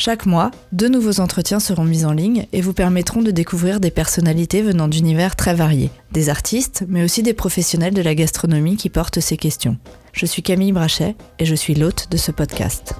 [0.00, 3.90] Chaque mois, deux nouveaux entretiens seront mis en ligne et vous permettront de découvrir des
[3.90, 8.90] personnalités venant d'univers très variés, des artistes, mais aussi des professionnels de la gastronomie qui
[8.90, 9.76] portent ces questions.
[10.12, 12.94] Je suis Camille Brachet et je suis l'hôte de ce podcast.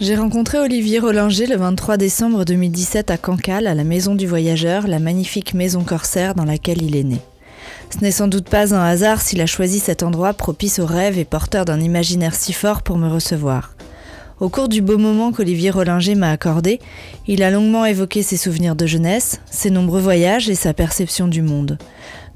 [0.00, 4.86] J'ai rencontré Olivier Rollinger le 23 décembre 2017 à Cancale, à la Maison du Voyageur,
[4.86, 7.18] la magnifique maison corsaire dans laquelle il est né.
[7.90, 11.18] Ce n'est sans doute pas un hasard s'il a choisi cet endroit propice aux rêves
[11.18, 13.74] et porteur d'un imaginaire si fort pour me recevoir.
[14.42, 16.80] Au cours du beau moment qu'Olivier Rollinger m'a accordé,
[17.28, 21.42] il a longuement évoqué ses souvenirs de jeunesse, ses nombreux voyages et sa perception du
[21.42, 21.78] monde.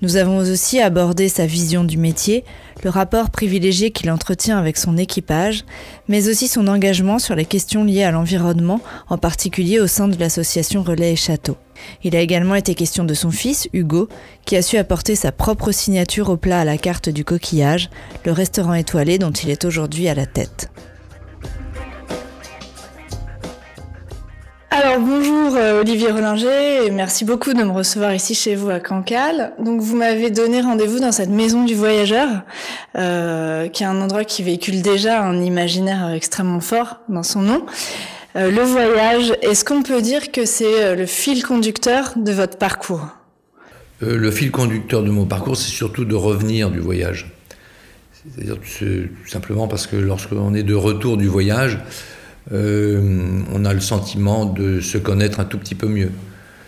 [0.03, 2.45] Nous avons aussi abordé sa vision du métier,
[2.85, 5.65] le rapport privilégié qu'il entretient avec son équipage,
[6.07, 10.17] mais aussi son engagement sur les questions liées à l'environnement, en particulier au sein de
[10.17, 11.57] l'association Relais et Château.
[12.05, 14.09] Il a également été question de son fils, Hugo,
[14.45, 17.91] qui a su apporter sa propre signature au plat à la carte du coquillage,
[18.25, 20.71] le restaurant étoilé dont il est aujourd'hui à la tête.
[24.79, 28.79] Alors bonjour euh, Olivier Rollinger et merci beaucoup de me recevoir ici chez vous à
[28.79, 29.55] Cancale.
[29.59, 32.29] Donc vous m'avez donné rendez-vous dans cette maison du voyageur,
[32.99, 37.65] euh, qui est un endroit qui véhicule déjà un imaginaire extrêmement fort dans son nom.
[38.37, 43.09] Euh, le voyage, est-ce qu'on peut dire que c'est le fil conducteur de votre parcours?
[44.03, 47.33] Le fil conducteur de mon parcours, c'est surtout de revenir du voyage.
[48.13, 51.79] C'est-à-dire tout simplement parce que lorsqu'on est de retour du voyage,
[52.53, 56.11] euh, on a le sentiment de se connaître un tout petit peu mieux.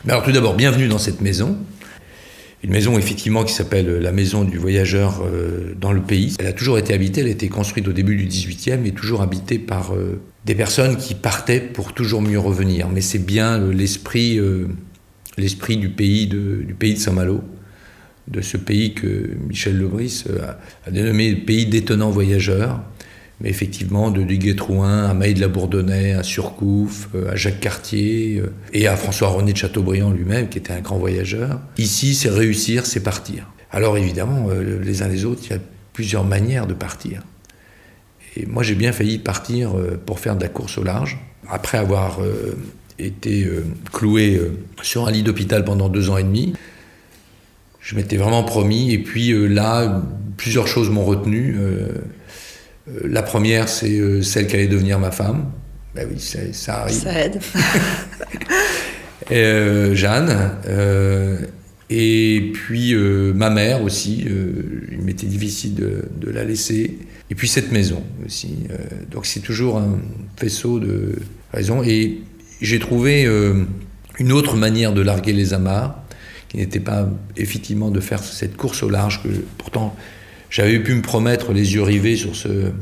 [0.04, 1.56] Mais alors tout d'abord, bienvenue dans cette maison.
[2.64, 6.34] Une maison effectivement qui s'appelle la maison du voyageur euh, dans le pays.
[6.40, 9.22] Elle a toujours été habitée, elle a été construite au début du 18e et toujours
[9.22, 12.88] habitée par euh, des personnes qui partaient pour toujours mieux revenir.
[12.88, 14.40] Mais c'est bien l'esprit
[15.36, 16.64] l'esprit du pays de,
[16.96, 17.44] Saint-Malo,
[18.26, 22.80] de ce pays que Michel Lebris a, a dénommé pays d'étonnants voyageurs
[23.40, 28.40] mais effectivement de Duguay-Trouin à Maï de la Bourdonnais, à Surcouf, euh, à Jacques Cartier
[28.40, 31.60] euh, et à François-René de Chateaubriand lui-même, qui était un grand voyageur.
[31.76, 33.46] Ici, c'est réussir, c'est partir.
[33.70, 35.60] Alors évidemment, euh, les uns les autres, il y a
[35.92, 37.22] plusieurs manières de partir.
[38.36, 39.72] Et moi, j'ai bien failli partir
[40.06, 41.18] pour faire de la course au large.
[41.48, 42.20] Après avoir
[43.00, 43.48] été
[43.90, 44.40] cloué
[44.82, 46.52] sur un lit d'hôpital pendant deux ans et demi,
[47.80, 48.92] je m'étais vraiment promis.
[48.92, 50.04] Et puis là,
[50.36, 51.56] plusieurs choses m'ont retenu.
[52.88, 55.50] Euh, la première, c'est euh, celle qui allait devenir ma femme.
[55.94, 56.20] Ben oui,
[56.52, 56.96] ça, arrive.
[56.96, 57.40] Ça aide.
[59.30, 60.52] Euh, Jeanne.
[61.90, 64.24] et puis ma mère aussi.
[64.90, 66.96] il m'était difficile de, la laisser.
[67.28, 68.60] Et puis cette maison aussi.
[69.10, 69.98] donc c'est toujours un
[70.38, 71.16] faisceau de
[71.52, 71.82] raisons.
[71.82, 72.22] Et
[72.62, 73.28] j'ai trouvé
[74.18, 76.02] une autre manière de larguer les amarres,
[76.48, 77.06] qui n'était pas
[77.36, 79.28] effectivement de faire cette course au large que
[79.58, 79.94] pourtant
[80.50, 82.72] j'avais pu me promettre les yeux rivés sur ce,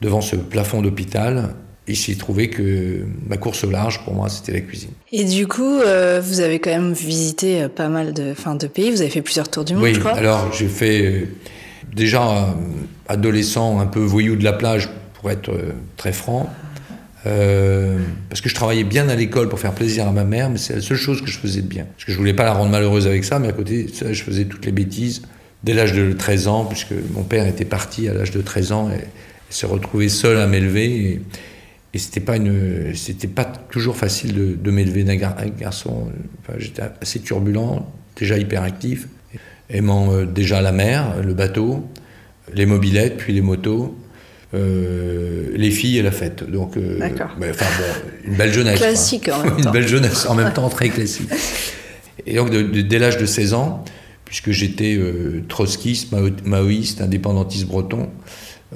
[0.00, 1.54] devant ce plafond d'hôpital.
[1.86, 4.90] Il s'est trouvé que ma course au large, pour moi, c'était la cuisine.
[5.12, 8.66] Et du coup, euh, vous avez quand même visité euh, pas mal de, fin, de
[8.66, 8.90] pays.
[8.90, 10.12] Vous avez fait plusieurs tours du monde, oui, je crois.
[10.12, 11.28] alors j'ai fait euh,
[11.94, 12.56] déjà
[13.06, 15.52] adolescent, un peu voyou de la plage, pour être
[15.96, 16.50] très franc.
[17.24, 20.76] parce que je travaillais bien à l'école pour faire plaisir à ma mère, mais c'est
[20.76, 21.86] la seule chose que je faisais de bien.
[21.94, 24.22] Parce que je voulais pas la rendre malheureuse avec ça, mais à côté, ça, je
[24.22, 25.22] faisais toutes les bêtises
[25.64, 28.90] dès l'âge de 13 ans, puisque mon père était parti à l'âge de 13 ans
[28.90, 29.04] et,
[29.50, 31.20] se retrouver seul à m'élever.
[31.92, 36.08] Et, c'était pas une, c'était pas toujours facile de, m'élever d'un garçon.
[36.58, 37.86] j'étais assez turbulent,
[38.16, 39.06] déjà hyperactif,
[39.70, 41.88] aimant euh, déjà la mer, le bateau,
[42.52, 43.96] les mobilettes, puis les motos.
[44.54, 46.48] Euh, les filles et la fête.
[46.48, 47.26] Donc, euh, enfin,
[48.24, 48.78] une belle jeunesse.
[48.78, 49.62] Classique en même temps.
[49.64, 51.28] Une belle jeunesse, en même temps très classique.
[52.24, 53.84] Et donc, dès l'âge de 16 ans,
[54.34, 56.12] puisque j'étais euh, trotskiste,
[56.44, 58.08] maoïste, indépendantiste breton.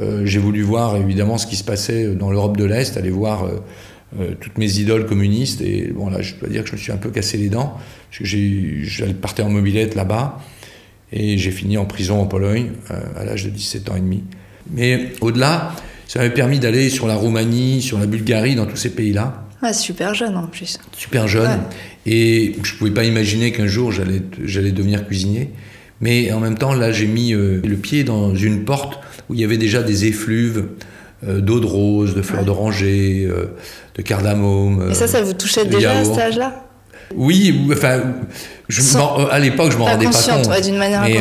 [0.01, 3.45] Euh, j'ai voulu voir évidemment ce qui se passait dans l'Europe de l'Est, aller voir
[3.45, 5.61] euh, toutes mes idoles communistes.
[5.61, 7.77] Et bon, là, je dois dire que je me suis un peu cassé les dents,
[9.21, 10.39] parce que en mobilette là-bas,
[11.11, 12.71] et j'ai fini en prison en Pologne
[13.17, 14.23] à l'âge de 17 ans et demi.
[14.71, 15.73] Mais au-delà,
[16.07, 19.48] ça m'a permis d'aller sur la Roumanie, sur la Bulgarie, dans tous ces pays-là.
[19.63, 20.79] Ah, super jeune en plus.
[20.97, 21.61] Super jeune.
[22.07, 25.51] Et je ne pouvais pas imaginer qu'un jour j'allais, j'allais devenir cuisinier.
[26.01, 29.41] Mais en même temps, là, j'ai mis euh, le pied dans une porte où il
[29.41, 30.69] y avait déjà des effluves
[31.27, 33.57] euh, d'eau de rose, de fleurs d'oranger, euh,
[33.97, 34.91] de cardamome.
[34.91, 36.65] Et ça, ça vous touchait déjà à cet âge-là?
[37.17, 38.03] Oui, enfin,
[38.69, 38.83] je,
[39.31, 40.47] à l'époque, je m'en rendais pas compte.
[40.47, 41.19] Ouais, d'une manière mais,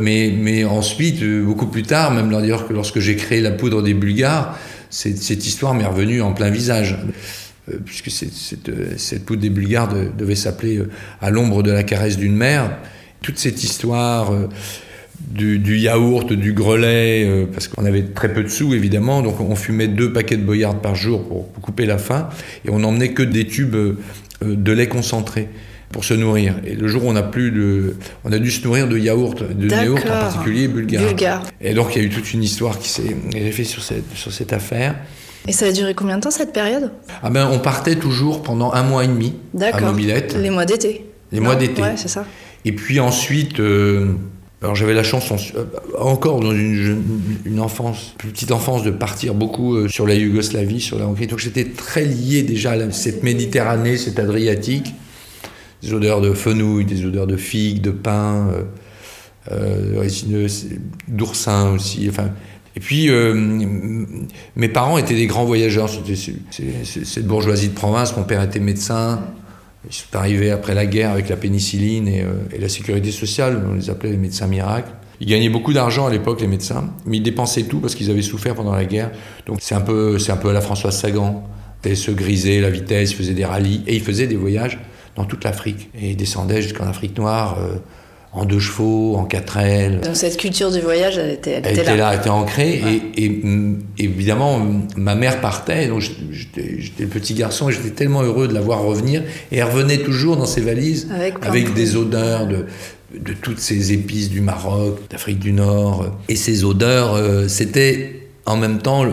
[0.00, 2.28] mais, mais, ensuite, beaucoup plus tard, même
[2.70, 4.58] lorsque j'ai créé la poudre des Bulgares,
[4.90, 6.98] cette histoire m'est revenue en plein visage.
[7.68, 12.16] Euh, puisque cette, cette, poudre des Bulgares devait s'appeler euh, À l'ombre de la caresse
[12.16, 12.78] d'une mère.
[13.22, 14.48] Toute cette histoire euh,
[15.20, 19.88] du, yaourt, du grelet, parce qu'on avait très peu de sous évidemment, donc on fumait
[19.88, 22.28] deux paquets de boyards par jour pour, couper la faim,
[22.64, 23.96] et on n'emmenait que des tubes
[24.40, 25.48] de lait concentré
[25.90, 26.54] pour se nourrir.
[26.64, 29.42] Et le jour où on a plus de, on a dû se nourrir de yaourt,
[29.42, 31.04] de yaourt en particulier bulgare.
[31.04, 31.42] bulgare.
[31.60, 33.16] Et donc il y a eu toute une histoire qui s'est
[33.50, 34.94] faite sur cette, sur cette affaire.
[35.46, 36.90] Et ça a duré combien de temps cette période?
[37.22, 40.36] Ah ben, On partait toujours pendant un mois et demi à Mobilette.
[40.36, 41.06] Les mois d'été.
[41.32, 41.82] Les mois d'été.
[41.82, 42.24] Ouais, c'est ça.
[42.64, 44.14] Et puis ensuite, euh,
[44.60, 45.64] alors j'avais la chance, euh,
[45.98, 47.02] encore dans une,
[47.44, 51.28] une enfance, petite enfance, de partir beaucoup euh, sur la Yougoslavie, sur la Hongrie.
[51.28, 54.94] Donc j'étais très lié déjà à cette Méditerranée, cette Adriatique.
[55.82, 58.48] Des odeurs de fenouil, des odeurs de figues, de pain,
[59.52, 60.08] euh,
[61.06, 62.08] d'oursin aussi.
[62.10, 62.30] Enfin,
[62.76, 63.34] et puis, euh,
[64.56, 65.88] mes parents étaient des grands voyageurs.
[65.88, 68.16] C'était cette bourgeoisie de province.
[68.16, 69.20] Mon père était médecin.
[69.88, 73.62] Ils sont arrivés après la guerre avec la pénicilline et, euh, la sécurité sociale.
[73.68, 74.92] On les appelait les médecins miracles.
[75.20, 78.22] Ils gagnaient beaucoup d'argent à l'époque, les médecins, mais ils dépensaient tout parce qu'ils avaient
[78.22, 79.10] souffert pendant la guerre.
[79.46, 81.44] Donc c'est un peu, c'est un peu à la Françoise Sagan.
[81.84, 84.78] Ils se grisaient la vitesse, ils faisaient des rallyes et ils faisaient des voyages
[85.16, 85.90] dans toute l'Afrique.
[86.00, 87.58] Et ils descendaient jusqu'en Afrique noire.
[87.58, 87.78] Euh,
[88.32, 90.00] en deux chevaux, en quatre ailes.
[90.00, 92.12] Donc cette culture du voyage, elle était, elle, était, là.
[92.12, 93.02] Elle était ancrée.
[93.16, 94.60] Et, mm, évidemment,
[94.96, 98.82] ma mère partait, donc j'étais le petit garçon, et j'étais tellement heureux de la voir
[98.82, 99.22] revenir.
[99.50, 101.08] Et elle revenait toujours dans ses valises
[101.42, 102.66] avec, des odeurs de,
[103.18, 106.06] de toutes ces épices du Maroc, d'Afrique du Nord.
[106.28, 109.12] Et ces odeurs, euh, c'était en même temps le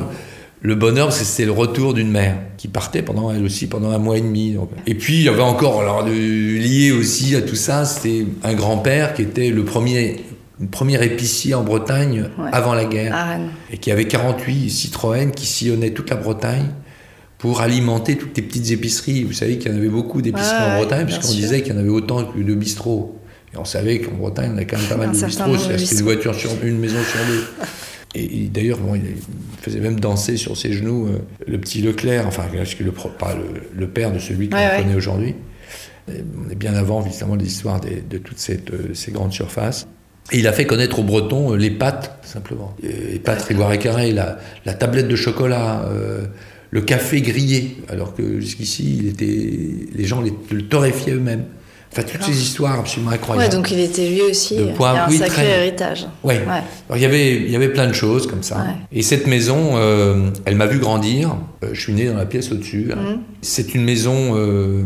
[0.73, 4.21] bonheur, c'était le retour d'une mère qui partait pendant elle aussi pendant un mois et
[4.21, 4.57] demi.
[4.87, 9.13] Et puis il y avait encore, alors lié aussi à tout ça, c'était un grand-père
[9.13, 10.23] qui était le premier,
[10.71, 13.39] premier épicier en Bretagne avant la guerre,
[13.71, 16.69] et qui avait 48 Citroën qui sillonnaient toute la Bretagne
[17.37, 19.23] pour alimenter toutes les petites épiceries.
[19.23, 21.79] Vous savez qu'il y en avait beaucoup d'épiceries en Bretagne, puisqu'on disait qu'il y en
[21.79, 23.19] avait autant que de bistrots.
[23.53, 26.01] Et on savait qu'en Bretagne, on a quand même pas mal de bistrots, c'est une
[26.01, 27.43] voiture sur une maison sur deux.
[28.15, 29.01] Et, d'ailleurs, bon, il
[29.61, 32.91] faisait même danser sur ses genoux euh, le petit Leclerc, enfin, le, le,
[33.75, 35.35] le père de celui qu'on connaît aujourd'hui.
[36.07, 39.87] On est bien avant, évidemment, l'histoire de toutes euh, ces grandes surfaces.
[40.31, 42.75] Et il a fait connaître aux Bretons euh, les pâtes, simplement.
[42.81, 45.87] Les pâtes Grégoire et Carré, la, la, tablette de chocolat,
[46.71, 51.45] le café grillé, alors que jusqu'ici, les gens le torréfiaient eux-mêmes.
[51.97, 53.47] Enfin, toutes ces histoires absolument incroyables.
[53.47, 54.57] Ouais, donc il était lui aussi.
[54.57, 56.07] De un sacré héritage.
[56.23, 56.41] Ouais.
[56.45, 58.65] Alors, il y avait, il y avait plein de choses comme ça.
[58.91, 61.37] Et cette maison, euh, elle m'a vu grandir.
[61.63, 62.89] Euh, je suis né dans la pièce au-dessus.
[62.89, 63.19] Mhm.
[63.41, 64.33] C'est une maison.
[64.35, 64.83] Euh,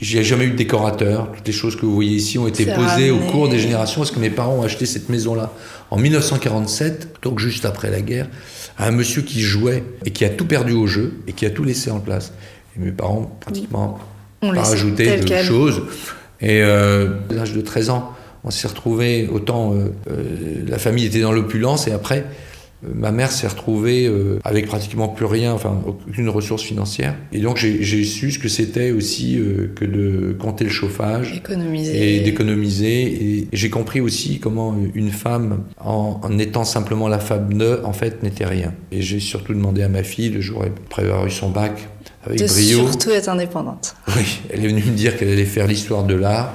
[0.00, 1.30] J'ai jamais eu de décorateur.
[1.32, 4.00] Toutes les choses que vous voyez ici ont été posées au cours des générations.
[4.00, 5.52] Parce que mes parents ont acheté cette maison-là
[5.90, 8.28] en 1947, donc juste après la guerre,
[8.76, 11.50] à un monsieur qui jouait et qui a tout perdu au jeu et qui a
[11.50, 12.32] tout laissé en place.
[12.76, 14.00] Et mes parents, pratiquement,
[14.40, 15.82] pas rajouté de choses.
[16.40, 18.12] Et euh, à l'âge de 13 ans,
[18.44, 22.24] on s'est retrouvé, autant euh, euh, la famille était dans l'opulence, et après,
[22.94, 24.08] ma mère s'est retrouvée
[24.44, 27.16] avec pratiquement plus rien, enfin aucune ressource financière.
[27.32, 29.36] Et donc j'ai su ce que c'était aussi
[29.74, 31.34] que de compter le chauffage.
[31.34, 32.18] Économiser.
[32.18, 33.02] Et d'économiser.
[33.02, 38.22] Et, j'ai compris aussi comment une femme, en, étant simplement la femme neuve, en fait,
[38.22, 38.72] n'était rien.
[38.92, 41.88] Et j'ai surtout demandé à ma fille, le jour après avoir eu son bac,
[42.28, 42.78] avec de brio.
[42.86, 43.96] surtout être indépendante.
[44.16, 46.52] Oui, elle est venue me dire qu'elle allait faire l'histoire de l'art.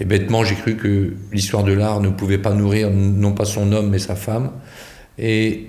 [0.00, 3.72] Et bêtement, j'ai cru que l'histoire de l'art ne pouvait pas nourrir non pas son
[3.72, 4.50] homme, mais sa femme.
[5.18, 5.68] Et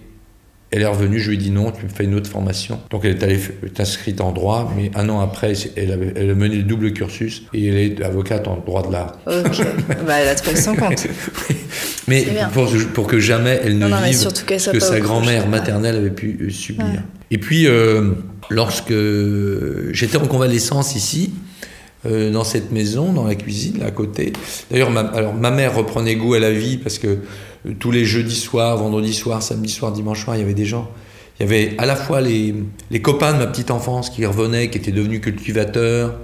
[0.71, 2.79] elle est revenue, je lui ai dit non, tu me fais une autre formation.
[2.89, 6.55] Donc elle est allée est inscrite en droit, mais un an après, elle, a mené
[6.57, 9.17] le double cursus et elle est avocate en droit de l'art.
[9.27, 9.61] Ok,
[10.07, 11.07] bah, elle a trouvé son compte.
[12.07, 16.39] Mais pour, pour, que jamais elle ne vive ce que sa grand-mère maternelle avait pu
[16.41, 17.03] euh, subir.
[17.31, 18.13] Et puis, euh,
[18.49, 18.93] lorsque
[19.91, 21.31] j'étais en convalescence ici,
[22.07, 24.33] euh, dans cette maison, dans la cuisine, à côté.
[24.71, 27.17] D'ailleurs, ma, alors, ma mère reprenait goût à la vie parce que euh,
[27.79, 30.89] tous les jeudis soirs, vendredis soirs, samedi soir, dimanche soir, il y avait des gens.
[31.39, 32.53] Il y avait à la fois les,
[32.89, 36.15] les copains de ma petite enfance qui revenaient, qui étaient devenus cultivateurs,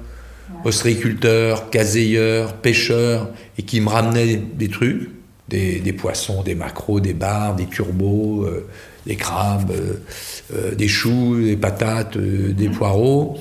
[0.64, 5.10] ostréiculteurs, caseilleurs, pêcheurs, et qui me ramenaient des trucs,
[5.48, 8.68] des, des poissons, des macros, des bars, des turbos, euh,
[9.06, 9.72] des crabes,
[10.78, 13.38] des choux, des patates, des poireaux.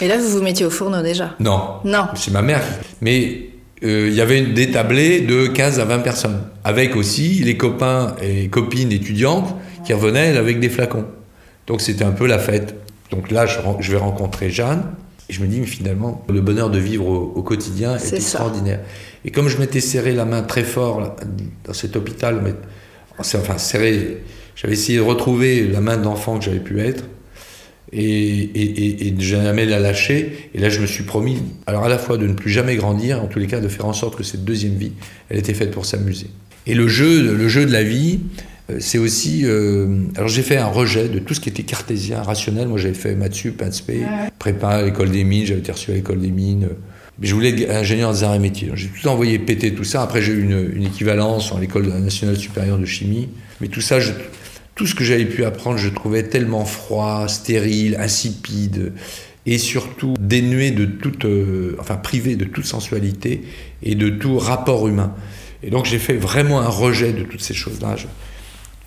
[0.00, 1.34] Et là, vous vous mettiez au fourneau déjà?
[1.38, 1.76] Non.
[1.84, 2.08] Non.
[2.14, 2.62] C'est ma mère.
[3.00, 3.45] Mais
[3.84, 6.40] euh, il y avait des tablés de 15 à 20 personnes.
[6.64, 9.54] Avec aussi les copains et copines étudiantes
[9.84, 11.04] qui revenaient avec des flacons.
[11.66, 12.74] Donc c'était un peu la fête.
[13.10, 14.82] Donc là, je, vais rencontrer Jeanne.
[15.28, 18.80] Et je me dis, mais finalement, le bonheur de vivre au, quotidien est, extraordinaire.
[19.24, 21.16] Et comme je m'étais serré la main très fort
[21.64, 22.54] dans cet hôpital, mais,
[23.18, 24.22] enfin serré,
[24.54, 27.04] j'avais essayé de retrouver la main d'enfant que j'avais pu être,
[27.92, 30.50] et, et, et, et, jamais la lâcher.
[30.54, 33.22] Et là, je me suis promis, alors à la fois de ne plus jamais grandir,
[33.22, 34.92] en tous les cas de faire en sorte que cette deuxième vie,
[35.28, 36.28] elle était faite pour s'amuser.
[36.66, 38.20] Et le jeu, le jeu de la vie,
[38.70, 39.42] euh, c'est aussi.
[39.44, 42.68] Euh, alors j'ai fait un rejet de tout ce qui était cartésien, rationnel.
[42.68, 43.62] Moi j'avais fait maths sup,
[44.38, 46.68] prépa à l'école des mines, j'avais été reçu à l'école des mines.
[47.18, 48.70] Mais je voulais être ingénieur des arts et métiers.
[48.74, 50.02] J'ai tout envoyé péter tout ça.
[50.02, 53.28] Après j'ai eu une, une, équivalence en l'école nationale supérieure de chimie.
[53.60, 54.12] Mais tout ça, je,
[54.76, 58.92] tout ce que j'avais pu apprendre, je trouvais tellement froid, stérile, insipide
[59.46, 63.42] et surtout dénué de toute, euh, enfin privé de toute sensualité
[63.82, 65.14] et de tout rapport humain.
[65.64, 67.96] Et donc j'ai fait vraiment un rejet de toutes ces choses-là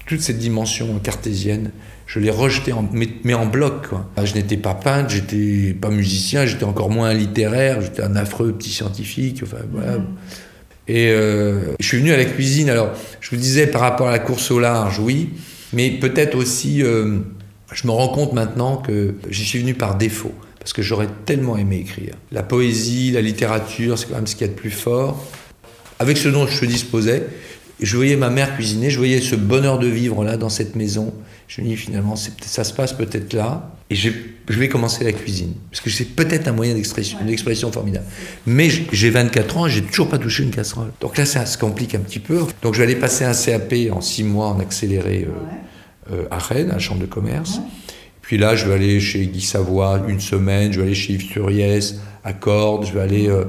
[0.10, 1.70] toute cette dimension cartésienne,
[2.08, 3.90] je l'ai rejetée, en, mais, en bloc.
[3.90, 4.10] Quoi.
[4.26, 8.72] Je n'étais pas peintre, j'étais pas musicien, j'étais encore moins littéraire, j'étais un affreux petit
[8.72, 9.42] scientifique.
[9.44, 10.00] Enfin, voilà.
[10.88, 12.72] Et euh, je suis venu à la cuisine.
[12.72, 12.92] Alors,
[13.22, 15.30] je vous disais par rapport à la course au large, oui,
[15.74, 17.20] mais peut-être aussi, euh,
[17.72, 21.58] je me rends compte maintenant que j'y suis venu par défaut, parce que j'aurais tellement
[21.58, 22.16] aimé écrire.
[22.32, 25.26] La poésie, la littérature, c'est quand même ce qu'il y a de plus fort.
[26.00, 27.28] Avec ce dont je disposais,
[27.82, 31.14] je voyais ma mère cuisiner, je voyais ce bonheur de vivre là dans cette maison.
[31.48, 33.72] Je me dis finalement, ça se passe peut-être là.
[33.92, 34.12] Et je
[34.48, 35.54] vais commencer la cuisine.
[35.72, 38.06] Parce que c'est peut-être un moyen d'expression, une expression formidable.
[38.46, 40.92] Mais j'ai 24 ans et j'ai toujours pas touché une casserole.
[41.02, 42.40] Donc là, ça se complique un petit peu.
[42.62, 46.38] Donc je vais aller passer un CAP en 6 mois en accéléré euh, euh, à
[46.38, 47.60] Rennes, à la Chambre de commerce.
[48.22, 51.30] Puis là, je vais aller chez Guy Savoie une semaine, je vais aller chez Yves
[51.30, 53.46] Turiès à Cordes, je vais aller, euh,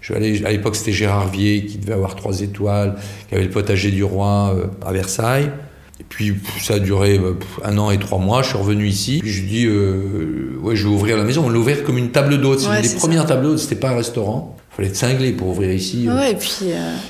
[0.00, 2.94] je vais aller à l'époque c'était Gérard Vier qui devait avoir trois étoiles,
[3.28, 5.50] qui avait le potager du roi euh, à Versailles.
[6.10, 9.30] Puis ça a duré euh, un an et trois mois, je suis revenu ici, puis
[9.30, 12.60] je dis ouais je vais ouvrir la maison, on l'a ouvert comme une table d'hôte,
[12.60, 14.56] c'est une des premières tables d'hôte, c'était pas un restaurant.
[14.72, 16.08] Il fallait être cinglé pour ouvrir ici.
[16.08, 16.66] Ouais, et puis,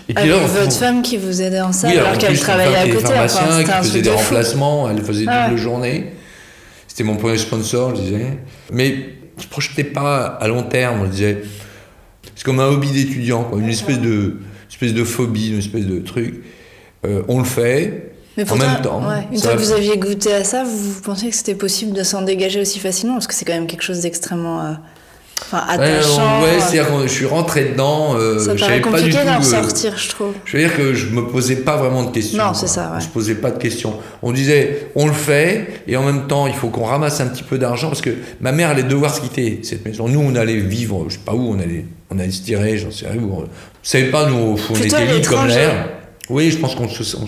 [0.09, 3.07] et puis avec votre femme qui vous aidait en salle alors, qu'elle travaillait à côté.
[3.07, 6.13] Pharmacien, qui faisait des remplacements, elle faisait double journée.
[6.87, 8.39] C'était mon premier sponsor, je disais.
[8.73, 8.95] Mais
[9.39, 11.43] je ne projetais pas à long terme, je disais.
[12.35, 14.39] C'est comme un hobby d'étudiant, une espèce de,
[14.69, 16.43] espèce de phobie, une espèce de truc.
[17.07, 18.10] Euh, on le fait,
[18.49, 19.03] en même temps.
[19.33, 22.23] Une fois que vous aviez goûté à ça, vous pensiez que c'était possible de s'en
[22.23, 24.73] dégager aussi facilement Parce que c'est quand même quelque chose d'extrêmement euh,
[25.43, 26.43] Enfin, attachant.
[26.43, 28.15] ouais, c'est-à-dire que je suis rentré dedans.
[28.15, 30.35] Euh, ça paraît compliqué d'en euh, sortir, je trouve.
[30.45, 32.39] Je veux dire que je me posais pas vraiment de questions.
[32.39, 32.93] Non, c'est ça.
[32.93, 33.01] Ouais.
[33.01, 33.95] Je posais pas de questions.
[34.23, 37.43] On disait, on le fait, et en même temps, il faut qu'on ramasse un petit
[37.43, 40.09] peu d'argent parce que ma mère allait devoir se quitter cette maison.
[40.09, 42.91] Nous, on allait vivre, je sais pas où, on allait, on allait se tirer, j'en
[42.91, 43.21] sais rien.
[43.23, 43.45] On,
[43.83, 45.89] savait pas, nous, on était libres comme l'air.
[46.29, 47.27] Oui, je pense qu'on se, on,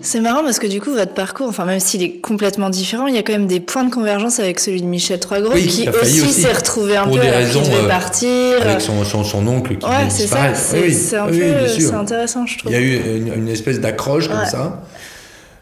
[0.00, 3.14] c'est marrant parce que du coup, votre parcours, enfin même s'il est complètement différent, il
[3.14, 6.32] y a quand même des points de convergence avec celui de Michel Troisgros, qui aussi,
[6.32, 8.62] s'est retrouvé un Pour peu des raisons, qui devait partir.
[8.62, 10.54] Avec son, son, son oncle qui ouais, c'est ça.
[10.54, 12.72] C'est un peu, c'est intéressant, je trouve.
[12.72, 14.82] Il y a eu une, espèce d'accroche comme ça.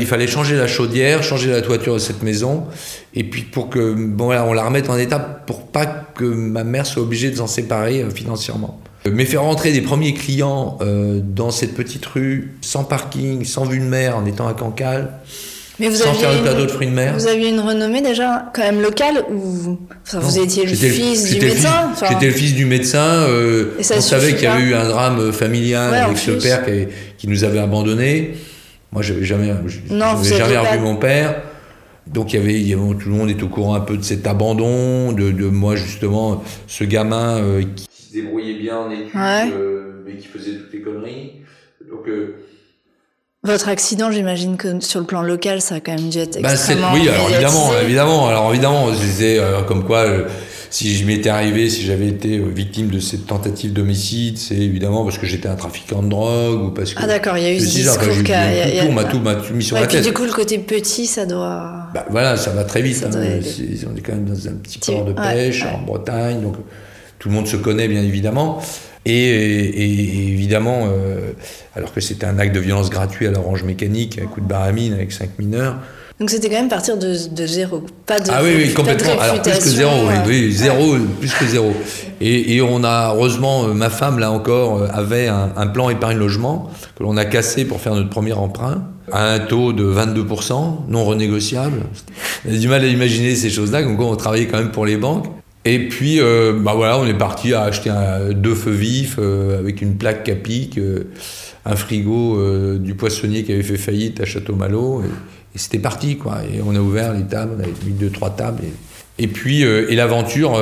[0.00, 2.64] Il fallait changer la chaudière, changer la toiture de cette maison,
[3.14, 6.84] et puis pour que bon, on la remette en état pour pas que ma mère
[6.84, 8.80] soit obligée de s'en séparer euh, financièrement.
[9.12, 13.78] Mais faire rentrer des premiers clients euh, dans cette petite rue, sans parking, sans vue
[13.78, 15.20] de mer, en étant à Cancale,
[15.78, 17.14] mais vous sans faire le plateau de fruits de mer.
[17.14, 19.78] Vous aviez une renommée déjà quand même locale ou
[20.12, 23.26] vous étiez le fils du médecin J'étais le fils du médecin.
[23.28, 26.86] Euh, on savait qu'il y avait eu un drame familial avec le père qui,
[27.18, 28.34] qui, nous avait abandonnés.
[28.92, 29.52] Moi, j'avais jamais,
[30.22, 31.42] jamais revu mon père.
[32.06, 33.96] Donc il y, avait, il y avait, tout le monde est au courant un peu
[33.96, 39.10] de cet abandon, de, de moi justement, ce gamin euh, qui débrouillait bien en études,
[39.14, 41.32] euh, mais qui faisait toutes les conneries.
[41.90, 42.36] Donc, euh,
[43.42, 46.52] votre accident, j'imagine que sur le plan local, ça a quand même dû être bah,
[46.52, 46.94] extrêmement.
[46.94, 50.06] oui, alors évidemment, évidemment, alors évidemment, je disais euh, comme quoi,
[50.70, 55.18] si je m'étais arrivé, si j'avais été victime de cette tentative d'homicide, c'est évidemment parce
[55.18, 57.02] que j'étais un trafiquant de drogue ou parce que.
[57.02, 58.08] Ah d'accord, il y a eu ce discours.
[58.88, 60.00] on m'a tout, tout, mis sur la tête.
[60.00, 61.90] Et du coup, le côté petit, ça doit.
[61.92, 63.04] Bah, voilà, ça va très vite.
[63.04, 63.10] Hein.
[63.12, 66.54] on est quand même dans un petit port de pêche en Bretagne, donc
[67.24, 68.60] tout le monde se connaît bien évidemment.
[69.06, 71.30] Et, évidemment, euh,
[71.74, 74.92] alors que c'était un acte de violence gratuit à l'orange mécanique, à coup de baramine
[74.92, 75.76] avec cinq mineurs.
[76.20, 77.14] Donc c'était quand même partir de,
[77.46, 79.18] zéro, pas de Ah oui, oui complètement.
[79.18, 81.72] Alors plus que zéro, oui, oui zéro, plus que zéro.
[82.20, 87.04] Et, on a, heureusement, euh, ma femme, là encore, euh, avait un, plan épargne-logement que
[87.04, 91.80] l'on a cassé pour faire notre premier emprunt à un taux de 22%, non renégociable.
[92.46, 94.98] On a du mal à imaginer ces choses-là, donc on travaillait quand même pour les
[94.98, 95.26] banques.
[95.64, 97.90] Et puis, euh, bah voilà, on est parti à acheter
[98.32, 101.04] deux feux vifs euh, avec une plaque Capic, euh,
[101.64, 102.38] un frigo
[102.78, 105.02] du poissonnier qui avait fait faillite à Château-Malo.
[105.02, 106.38] Et, c'était parti, quoi.
[106.52, 108.64] Et on a ouvert les tables, on avait mis deux, trois tables.
[109.18, 110.60] Et puis, et l'aventure,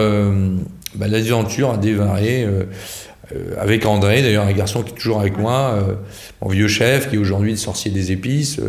[0.95, 2.47] bah, l'aventure a démarré
[3.59, 5.79] avec André, d'ailleurs un garçon qui est toujours avec moi,
[6.43, 8.61] mon vieux chef, qui est aujourd'hui le sorcier des épices.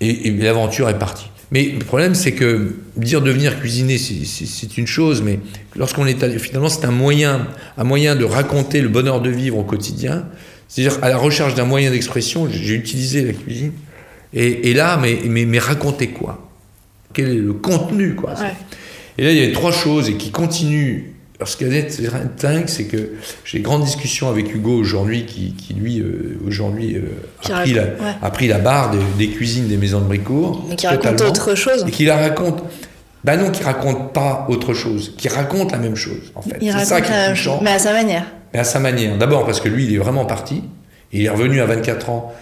[0.00, 1.31] et l'aventure est partie.
[1.52, 5.38] Mais le problème, c'est que dire devenir cuisiner, c'est une chose, mais
[5.76, 9.62] lorsqu'on est finalement, c'est un moyen, un moyen de raconter le bonheur de vivre au
[9.62, 10.26] quotidien.
[10.66, 13.72] C'est-à-dire à la recherche d'un moyen d'expression, j'ai utilisé la cuisine.
[14.32, 16.50] Et, là, mais, mais, mais, raconter quoi?
[17.12, 18.32] Quel est le contenu quoi?
[19.18, 21.11] Et là, il y a trois choses et qui continuent
[21.42, 25.74] alors, ce qui est dingue, c'est que j'ai des grandes discussions avec Hugo aujourd'hui, qui,
[25.74, 30.64] lui, euh, aujourd'hui, euh, a, pris la, barre des, cuisines des maisons de Bricourt.
[30.68, 31.84] Mais qui raconte autre chose.
[31.88, 32.62] Et qui la raconte.
[33.24, 36.58] Ben non, qui raconte pas autre chose, qui raconte la même chose, en fait.
[36.60, 38.26] C'est ça qui est Mais à sa manière.
[38.54, 39.18] Mais à sa manière.
[39.18, 40.62] D'abord parce que lui, il est vraiment parti.
[41.10, 42.32] Il est revenu à 24 ans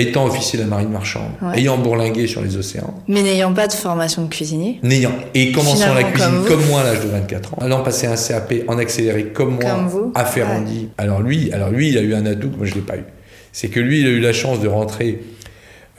[0.00, 2.94] étant officier de la marine marchande, ayant bourlingué sur les océans.
[3.08, 4.78] Mais n'ayant pas de formation de cuisinier.
[4.82, 5.12] N'ayant.
[5.34, 7.58] Et commençant la cuisine comme, moi à l'âge de 24 ans.
[7.60, 10.88] Allant passer un CAP en accéléré comme moi à Ferrandi.
[10.98, 13.04] Alors lui, alors lui, il a eu un atout que moi je l'ai pas eu.
[13.52, 15.20] C'est que lui, il a eu la chance de rentrer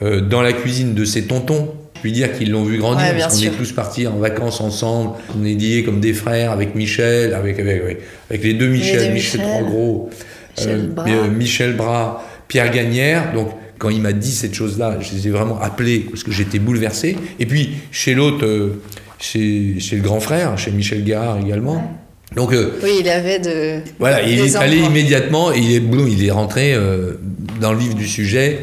[0.02, 1.74] euh, dans la cuisine de ses tontons.
[1.96, 5.12] Je puis dire qu'ils l'ont vu grandir, parce qu'on est tous partis en vacances ensemble.
[5.38, 9.42] On est liés comme des frères avec Michel, avec, avec, avec, les deux Michel, Michel,
[9.42, 10.10] Michel
[10.58, 11.06] Michel, Bras.
[11.08, 13.32] Euh, Michel Bras, Pierre Gagnère.
[13.32, 13.50] Donc
[13.82, 17.16] quand il m'a dit cette chose-là, je les ai vraiment appelés parce que j'étais bouleversé.
[17.40, 18.80] Et puis, chez l'autre, euh,
[19.18, 21.92] chez, chez, le grand frère, chez Michel Gard également.
[22.36, 23.80] Donc, euh, oui, il avait de.
[23.98, 27.14] Voilà, il est allé immédiatement et il est, il est rentré euh,
[27.60, 28.60] dans le vif du sujet.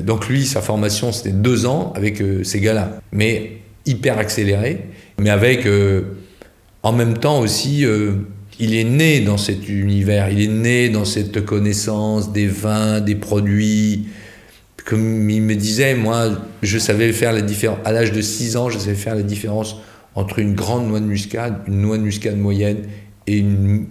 [0.00, 3.00] donc, lui, sa formation, c'était deux ans avec ces gars-là.
[3.12, 4.78] Mais hyper accéléré,
[5.18, 5.68] mais avec
[6.82, 7.84] en même temps aussi
[8.58, 13.14] il est né dans cet univers, il est né dans cette connaissance des vins, des
[13.14, 14.08] produits,
[14.84, 16.28] comme il me disait, moi,
[16.62, 17.78] je savais faire la différence.
[17.84, 19.76] À l'âge de 6 ans, je savais faire la différence
[20.14, 22.78] entre une grande noix de muscade, une noix de muscade moyenne
[23.26, 23.86] et une,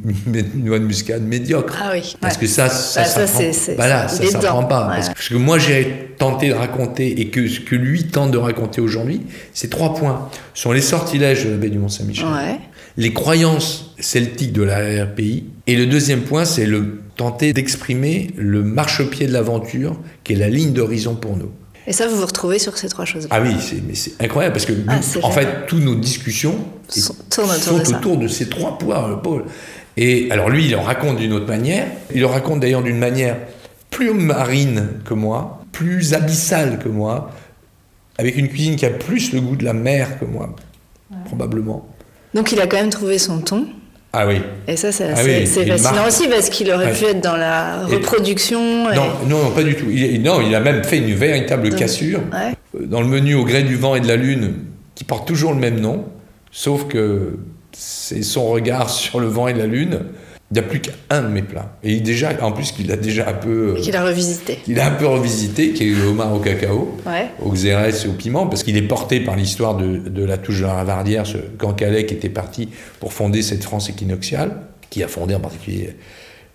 [0.55, 1.77] noix de muscade médiocre.
[1.81, 2.15] Ah oui.
[2.19, 4.87] Parce que ça, ça, bah, ça, voilà, ça s'apprend pas.
[4.87, 8.81] Parce, que, moi, j'ai tenté de raconter et que ce que lui tente de raconter
[8.81, 9.21] aujourd'hui,
[9.53, 10.29] c'est trois points.
[10.53, 12.25] Ce sont les sortilèges de la baie du Mont-Saint-Michel,
[12.97, 18.63] les croyances celtiques de la RPI, et le deuxième point, c'est le tenter d'exprimer le
[18.63, 21.49] marchepied de l'aventure, qui est la ligne d'horizon pour nous.
[21.87, 23.27] Et ça, vous vous retrouvez sur ces trois choses.
[23.29, 23.55] Ah oui,
[23.93, 26.55] c'est incroyable parce que ah, en fait, toutes nos discussions
[26.89, 27.15] sont,
[27.71, 29.45] autour, de, ces trois points, Paul.
[29.95, 31.87] Et alors lui, il en raconte d'une autre manière.
[32.13, 33.37] Il en raconte d'ailleurs d'une manière
[33.89, 37.31] plus marine que moi, plus abyssale que moi,
[38.17, 40.53] avec une cuisine qui a plus le goût de la mer que moi,
[41.23, 41.87] probablement.
[42.33, 43.65] Donc il a quand même trouvé son ton.
[44.13, 44.41] Ah oui.
[44.67, 48.91] Et ça, c'est ah fascinant aussi parce qu'il aurait pu être dans la reproduction.
[48.93, 49.89] Non, non, pas du tout.
[49.89, 53.63] Il, non, il a même fait une véritable cassure euh, dans le menu Au gré
[53.63, 54.53] du vent et de la lune,
[54.95, 56.05] qui porte toujours le même nom,
[56.51, 57.37] sauf que
[57.73, 59.99] c'est son regard sur le vent et la lune
[60.49, 61.77] il n'y a plus qu'un de mes plats.
[61.83, 63.75] Et déjà, en plus, qu'il a déjà un peu.
[63.77, 64.59] Euh, qu'il a revisité.
[64.67, 66.97] Il a un peu revisité, qui est le homard au cacao,
[67.41, 70.65] au xérès et au piment, parce qu'il est porté par l'histoire de, la touche de
[70.65, 72.69] la Ravardière, ce Cancalais qui était parti
[73.01, 74.51] pour fonder cette France équinoxiale,
[74.89, 75.95] qui a fondé en particulier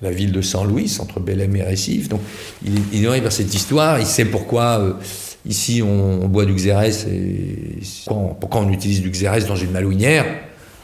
[0.00, 2.08] la ville de Saint-Louis, entre Belém et Récif.
[2.08, 2.20] Donc,
[2.64, 4.80] il, il arrive par cette histoire, il sait pourquoi.
[4.80, 4.92] Euh,
[5.44, 10.24] ici, on, boit du xérès et pourquoi on utilise du xérès dans une malouinière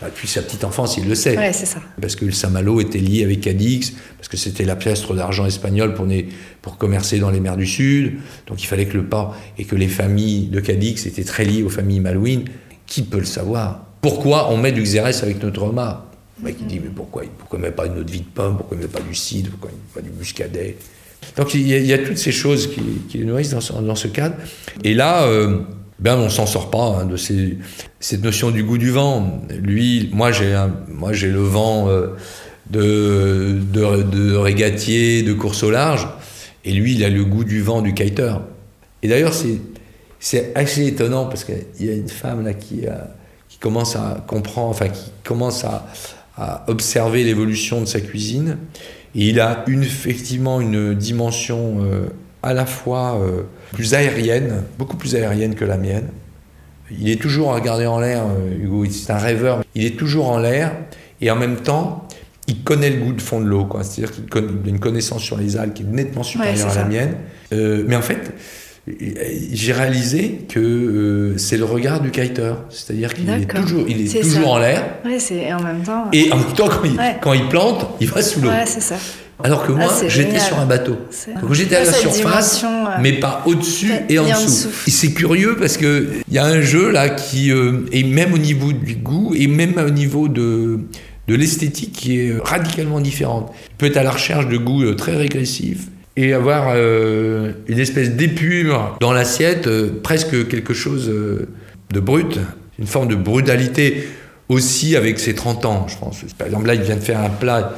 [0.07, 1.37] depuis sa petite enfance, il le sait.
[1.53, 1.81] c'est ça.
[2.01, 5.95] Parce que le Saint-Malo était lié avec Cadix, parce que c'était la pièce d'argent espagnole
[5.95, 6.07] pour,
[6.63, 8.19] pour commercer dans les mers du Sud.
[8.47, 11.63] Donc il fallait que le port et que les familles de Cadix étaient très liées
[11.63, 12.45] aux familles malouines.
[12.87, 13.87] Qui peut le savoir?
[14.01, 16.07] Pourquoi on met du xérès avec notre homard
[16.39, 18.57] Le mec il dit mais pourquoi Pourquoi on met pas une autre vie de pomme?
[18.57, 19.51] Pourquoi on met pas du cidre?
[19.51, 20.77] Pourquoi on met pas du muscadet?
[21.37, 24.37] Donc il y, a, toutes ces choses qui, qui nourrissent dans ce, dans ce, cadre.
[24.85, 25.59] Et là, euh,
[25.99, 27.59] ben on s'en sort pas hein, de ces,
[28.01, 29.43] cette notion du goût du vent.
[29.51, 30.57] Lui, moi j'ai
[30.89, 32.09] moi j'ai le vent euh,
[32.71, 36.09] de, de, de, régatier, de course au large,
[36.65, 38.35] et lui il a le goût du vent du kiter.
[39.03, 39.61] Et d'ailleurs c'est
[40.21, 42.83] c'est assez étonnant parce qu'il y a une femme là qui,
[43.49, 45.87] qui commence à comprendre, enfin qui commence à,
[46.37, 48.59] à observer l'évolution de sa cuisine,
[49.15, 52.09] et il a une, effectivement une dimension euh,
[52.43, 56.09] à la fois euh, plus aérienne, beaucoup plus aérienne que la mienne.
[56.91, 59.63] Il est toujours à regarder en l'air, euh, Hugo, c'est un rêveur.
[59.75, 60.73] Il est toujours en l'air
[61.21, 62.07] et en même temps,
[62.47, 63.69] il connaît le goût de fond de l'eau.
[63.83, 67.15] C'est-à-dire qu'il a une connaissance sur les algues qui est nettement supérieure à la mienne.
[67.53, 68.33] Euh, mais en fait,
[69.53, 72.55] j'ai réalisé que c'est le regard du kiter.
[72.71, 74.83] C'est-à-dire qu'il est toujours, il est, toujours en l'air.
[75.05, 76.07] Ouais, c'est en même temps.
[76.15, 78.49] Et en même temps, quand il, quand il, plante, il va sous l'eau.
[78.49, 78.97] Ouais, c'est ça.
[79.45, 80.97] Alors que moi, Ah, c'est j'étais sur un bateau.
[81.41, 82.69] Donc j'étais à la surface, euh,
[83.01, 84.69] mais pas au-dessus et en dessous.
[84.87, 88.33] Et c'est curieux parce que il y a un jeu là qui, euh, et même
[88.35, 90.81] au niveau du goût, et même au niveau de,
[91.29, 93.53] de l'esthétique qui est radicalement différente.
[93.71, 97.79] Il peut être à la recherche de goûts euh, très régressifs et avoir euh, une
[97.79, 101.47] espèce d'épure dans l'assiette, euh, presque quelque chose euh,
[101.93, 102.41] de brut,
[102.81, 104.09] une forme de brutalité
[104.49, 106.25] aussi avec ses 30 ans, je pense.
[106.37, 107.75] Par exemple, là, il vient de faire un plat.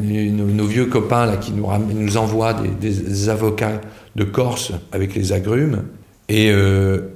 [0.00, 3.80] Nos, vieux copains là, qui nous, envoient des, avocats
[4.16, 5.84] de Corse avec les agrumes.
[6.28, 7.12] Et euh,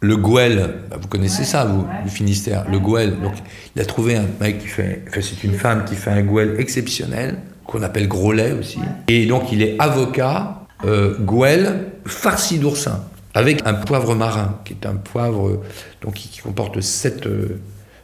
[0.00, 3.20] le Gouel, bah, vous connaissez ça, vous, du Finistère, le Gouel.
[3.20, 3.34] Donc,
[3.74, 6.56] il a trouvé un mec qui fait, enfin, c'est une femme qui fait un Gouel
[6.58, 8.78] exceptionnel, qu'on appelle Grolet aussi.
[9.08, 14.86] Et donc, il est avocat, euh, Gouel, farci d'oursin, avec un poivre marin, qui est
[14.86, 15.60] un poivre
[16.00, 17.28] donc, qui, qui comporte 7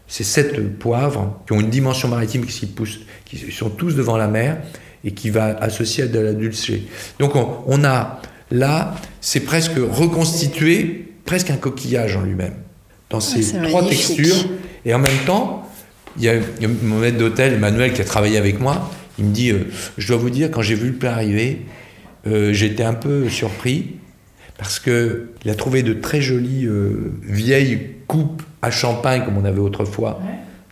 [0.08, 4.28] ces sept poivres qui ont une dimension maritime qui, poussent, qui sont tous devant la
[4.28, 4.58] mer
[5.04, 6.82] et qui va associer à de la dulcée.
[7.18, 12.54] Donc on, on a là, c'est presque reconstitué, presque un coquillage en lui-même,
[13.10, 14.16] dans ces c'est trois magnifique.
[14.16, 14.48] textures.
[14.84, 15.68] Et en même temps,
[16.18, 18.90] il y a, il y a mon maître d'hôtel, Emmanuel, qui a travaillé avec moi,
[19.18, 19.64] il me dit, euh,
[19.98, 21.62] je dois vous dire, quand j'ai vu le plat arriver,
[22.26, 23.96] euh, j'étais un peu surpris
[24.58, 29.44] parce que il a trouvé de très jolies euh, vieilles coupes à champagne comme on
[29.44, 30.20] avait autrefois,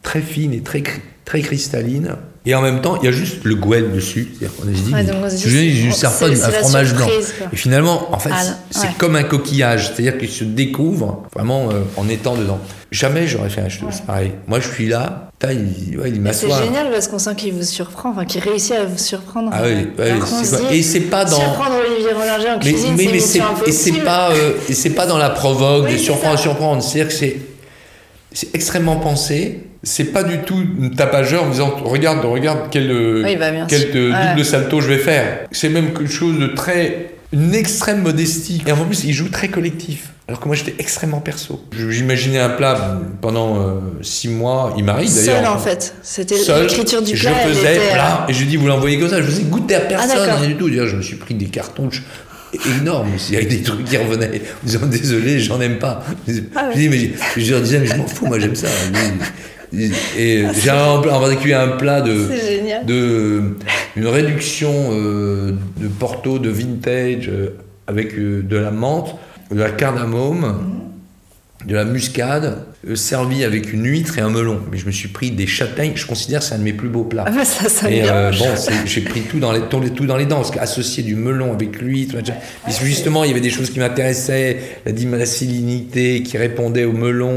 [0.02, 0.82] très fines et très
[1.24, 2.16] très cristallines.
[2.46, 4.28] Et en même temps, il y a juste le gouel dessus.
[4.32, 6.36] C'est-à-dire qu'on se dit, Ouais, donc on se dit, je ne c'est- sers pas c'est-
[6.36, 7.06] c'est un fromage blanc.
[7.06, 7.46] quoi.
[7.52, 8.86] Et finalement, en fait, Ah, c'est ouais.
[8.96, 12.58] comme un coquillage, c'est-à-dire qu'il se découvre vraiment euh, en étant dedans.
[12.90, 14.32] Jamais j'aurais fait un chose pareil.
[14.48, 16.62] Moi, je suis là, il, ouais, il C'est m'assoit.
[16.64, 19.50] génial parce qu'on sent qu'il vous surprend, enfin qu'il réussit à vous surprendre.
[19.52, 23.04] Ah oui, ouais, c'est et c'est pas dans- Surprendre Olivier Rollinger en Mais, cuisine, mais,
[23.04, 24.04] c'est mais c'est, mission et c'est impossible.
[24.04, 26.82] pas, euh, c'est dans la provoque, Oui, de c'est surprendre, surprendre.
[26.82, 27.36] C'est-à-dire que c'est,
[28.32, 29.60] c'est extrêmement pensé.
[29.82, 33.88] C'est pas du tout une tapageur en disant regarde, regarde quel, euh, Oui, bah, quel
[33.96, 34.28] euh, Ouais.
[34.30, 35.46] double salto je vais faire.
[35.52, 38.62] C'est même quelque chose de très, une extrême modestie.
[38.66, 40.10] Et en plus, il joue très collectif.
[40.28, 41.64] Alors que moi, j'étais extrêmement perso.
[41.72, 44.74] J'imaginais un plat pendant euh, six mois.
[44.76, 45.36] Il m'arrive d'ailleurs.
[45.38, 45.94] Seul en fait.
[46.02, 47.32] C'était l'écriture du plat.
[47.42, 49.22] Je faisais était, plat, et je dis, vous l'envoyez comme ça.
[49.22, 50.38] Je faisais goûter à personne, d'accord.
[50.38, 50.68] rien du tout.
[50.68, 51.88] D'ailleurs, je me suis pris des cartons
[52.52, 56.04] ch- énormes aussi, avec des trucs qui revenaient, en disant, désolé, j'en aime pas.
[56.28, 56.74] Je Ah ouais.
[56.76, 58.68] dis, mais je, je leur disais, mais je m'en fous, moi j'aime ça.
[60.18, 62.84] Et j'ai un, en particulier un plat de, C'est génial.
[62.86, 63.42] de
[63.96, 67.50] une réduction euh, de Porto, de vintage, euh,
[67.86, 69.14] avec euh, de la menthe,
[69.52, 70.79] de la cardamome,
[71.66, 74.60] de la muscade, euh, servi avec une huître et un melon.
[74.72, 76.88] Mais je me suis pris des châtaignes, je considère que c'est un de mes plus
[76.88, 77.24] beaux plats.
[77.26, 78.46] Ah bah ça, ça Et euh, bon,
[78.86, 81.52] j'ai pris tout dans les, tout, les- tout dans les dents, parce qu'associer du melon
[81.52, 82.14] avec l'huître,
[82.82, 86.92] justement, il y avait des choses qui m'intéressaient, la, dim- la salinité qui répondait au
[86.92, 87.36] melon.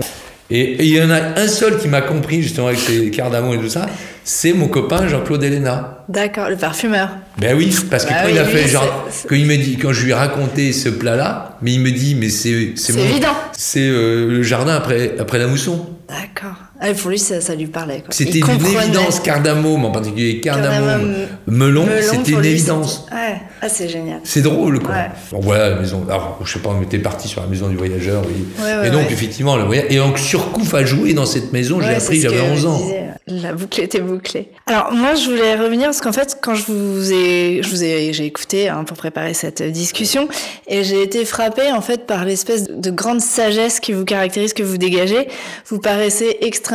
[0.50, 3.54] Et et il y en a un seul qui m'a compris, justement, avec ses cardamons
[3.54, 3.88] et tout ça,
[4.24, 6.06] c'est mon copain Jean-Claude Elena.
[6.10, 7.10] D'accord, le parfumeur.
[7.38, 9.78] Ben oui, parce que Bah quand oui, il a fait genre, quand il me dit,
[9.78, 13.04] quand je lui ai raconté ce plat-là, mais il me dit, mais c'est C'est mon-
[13.04, 13.34] évident.
[13.58, 15.90] c'est euh, le jardin après après la mousson.
[16.08, 16.56] D'accord.
[16.86, 18.04] Ah, pour lui, ça, ça lui parlait.
[18.10, 21.14] C'était une évidence, cardamome en particulier, cardamome, Cardamome,
[21.48, 23.06] melon, Melon, c'était une lui, évidence.
[23.10, 24.20] Ouais, ah, c'est génial.
[24.26, 24.94] C'est drôle, quoi.
[24.94, 25.10] Ouais.
[25.32, 26.04] Bon, voilà, la maison.
[26.10, 28.44] Alors, je sais pas, on était parti sur la maison du voyageur, oui.
[28.62, 29.86] Ouais, et donc, effectivement, le voyage.
[29.92, 32.78] Et donc, Surcouf a joué dans cette maison, j'ai appris, j'avais que 11 je ans.
[32.80, 33.00] disais.
[33.28, 34.50] La boucle était bouclée.
[34.68, 38.12] Alors moi, je voulais revenir parce qu'en fait, quand je vous ai, je vous ai,
[38.12, 40.28] j'ai écouté hein, pour préparer cette discussion,
[40.68, 44.62] et j'ai été frappée en fait par l'espèce de grande sagesse qui vous caractérise, que
[44.64, 45.30] vous dégagez.
[45.68, 46.73] Vous paraissez extrêmement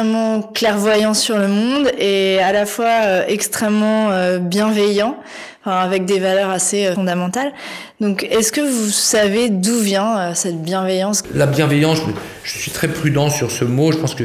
[0.54, 5.16] clairvoyant sur le monde et à la fois euh, extrêmement euh, bienveillant.
[5.64, 7.52] enfin, avec des valeurs assez euh, fondamentales.
[8.00, 11.22] Donc, est-ce que vous savez d'où vient cette bienveillance?
[11.34, 11.98] La bienveillance,
[12.44, 13.92] je, suis très prudent sur ce mot.
[13.92, 14.24] Je pense que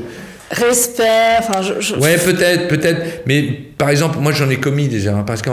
[0.52, 3.24] Respect, enfin, je, je- Ouais, peut-être, peut-être.
[3.26, 3.42] Mais
[3.78, 5.26] par exemple, moi j'en ai commis des erreurs.
[5.26, 5.50] Parce que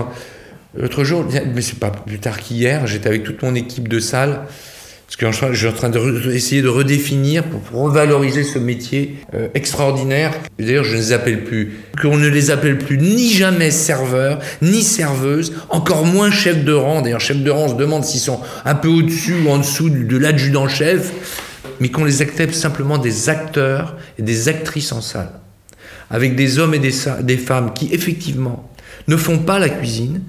[0.75, 4.43] l'autre jour, mais c'est pas plus tard qu'hier, j'étais avec toute mon équipe de salle.
[5.11, 10.33] Parce que je suis en- train d'essayer de redéfinir pour, revaloriser ce métier euh, extraordinaire.
[10.57, 11.73] D'ailleurs, je ne les appelle plus.
[12.01, 17.03] Qu'on ne les appelle plus ni jamais serveurs, ni serveuses, encore moins chefs de rang.
[17.03, 19.91] D'ailleurs, chefs de rang, on se demande s'ils sont un peu au-dessus ou en dessous
[19.91, 21.11] de l'adjudant-chef.
[21.81, 25.31] Mais qu'on les accepte simplement des acteurs et des actrices en salle
[26.13, 28.69] avec des hommes et des femmes qui, effectivement,
[29.09, 30.23] ne font pas la cuisine,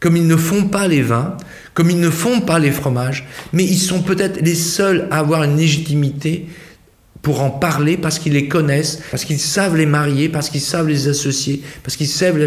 [0.00, 1.36] comme ils ne font pas les vins,
[1.74, 5.44] comme ils ne font pas les fromages, mais ils sont peut-être les seuls à avoir
[5.44, 6.46] une légitimité
[7.22, 10.88] pour en parler parce qu'ils les connaissent, parce qu'ils savent les marier, parce qu'ils savent
[10.88, 12.38] les associer, parce qu'ils savent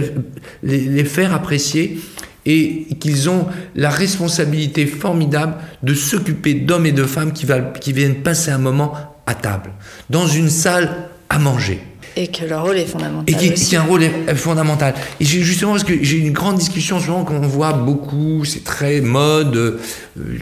[0.64, 2.00] les, faire apprécier
[2.46, 8.52] et qu'ils ont la responsabilité formidable de s'occuper d'hommes et de femmes qui viennent passer
[8.52, 8.94] un moment
[9.26, 9.72] à table,
[10.10, 11.82] dans une salle à manger.
[12.18, 13.24] Et que leur rôle est fondamental.
[13.28, 14.04] Et qui, qui a un rôle
[14.36, 14.94] fondamental.
[15.20, 19.56] Et justement, parce que j'ai une grande discussion souvent qu'on voit beaucoup, c'est très mode,
[19.56, 19.78] euh,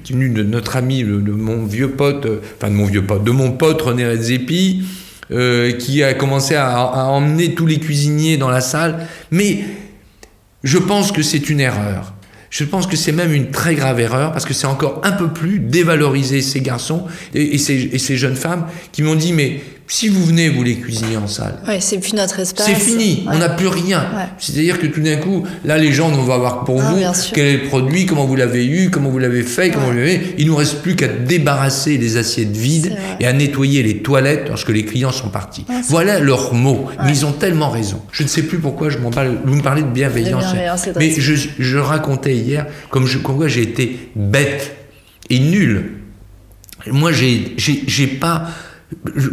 [0.04, 3.04] qui est venu de notre ami, de, mon vieux pote, euh, enfin de mon vieux
[3.04, 4.84] pote, de mon pote René Redzepi,
[5.32, 9.08] euh, qui a commencé à, à, emmener tous les cuisiniers dans la salle.
[9.30, 9.60] Mais
[10.64, 12.14] je pense que c'est une erreur.
[12.50, 15.28] Je pense que c'est même une très grave erreur parce que c'est encore un peu
[15.28, 17.06] plus dévaloriser ces garçons
[17.36, 20.62] et, et, ces, et ces, jeunes femmes qui m'ont dit mais si vous venez vous
[20.64, 22.68] les cuisiner en salle, ouais, c'est plus notre espace.
[22.68, 23.34] C'est fini, ouais.
[23.34, 24.02] on n'a plus rien.
[24.16, 24.26] Ouais.
[24.38, 27.02] C'est-à-dire que tout d'un coup, là les gens vont voir pour Ah, vous
[27.34, 30.36] quel est le produit, comment vous l'avez eu, comment vous l'avez fait, comment vous l'avez.
[30.38, 34.70] Il nous reste plus qu'à débarrasser les assiettes vides et à nettoyer les toilettes lorsque
[34.70, 35.66] les clients sont partis.
[35.88, 38.00] Voilà leurs mots, mais ils ont tellement raison.
[38.12, 39.38] Je ne sais plus pourquoi je m'en parle.
[39.44, 43.18] Vous me parlez de bienveillance, De bienveillance, c'est mais je, je racontais hier comme je,
[43.18, 44.76] comme quoi j'ai été bête
[45.32, 45.94] et nul.
[46.88, 48.48] Moi, j'ai pas.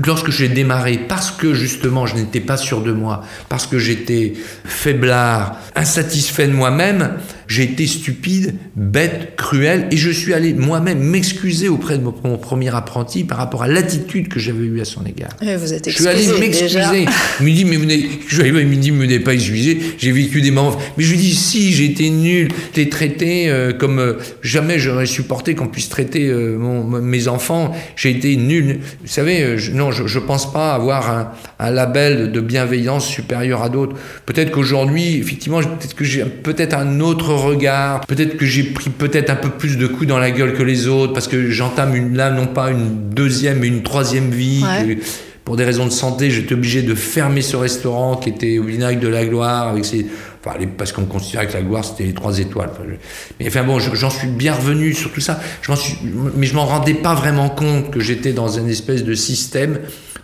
[0.04, 4.34] Lorsque j'ai démarré, parce que justement je n'étais pas sûr de moi, parce que j'étais
[4.64, 7.14] faiblard, insatisfait de moi-même,
[7.48, 12.74] j'ai été stupide, bête, cruel, et je suis allé moi-même m'excuser auprès de mon, premier
[12.74, 15.30] apprenti par rapport à l'attitude que j'avais eue à son égard.
[15.40, 17.06] Vous êtes Je suis allé excusé, m'excuser.
[17.40, 20.76] Il me dit, mais vous n'avez pas excusé, j'ai vécu des moments.
[20.96, 25.06] Mais je lui dis, si, j'ai été nul, t'es traité euh, comme euh, jamais j'aurais
[25.06, 27.74] supporté qu'on puisse traiter euh, mon- mes enfants.
[27.96, 28.80] J'ai été nul.
[29.02, 33.62] Vous savez, je- non, je, je pense pas avoir un, un label de bienveillance supérieur
[33.62, 33.96] à d'autres.
[34.26, 39.30] Peut-être qu'aujourd'hui, effectivement, peut-être que j'ai peut-être un autre regard, peut-être que j'ai pris peut-être
[39.30, 42.16] un peu plus de coups dans la gueule que les autres, parce que j'entame une,
[42.16, 44.62] là, non pas une deuxième, mais une troisième vie.
[44.64, 44.96] Ouais.
[44.96, 45.00] que-
[45.44, 48.98] pour des raisons de santé, j'étais obligé de fermer ce restaurant qui était au vinaigre
[49.00, 50.04] de la gloire, avec ses,
[50.44, 52.70] enfin, parce qu'on considérait que la gloire c'était les trois étoiles.
[52.72, 52.96] Enfin, je-
[53.38, 55.38] mais enfin bon, je- j'en suis bien revenu sur tout ça.
[55.62, 55.96] Je m'en suis,
[56.36, 59.78] mais je m'en rendais pas vraiment compte que j'étais dans une espèce de système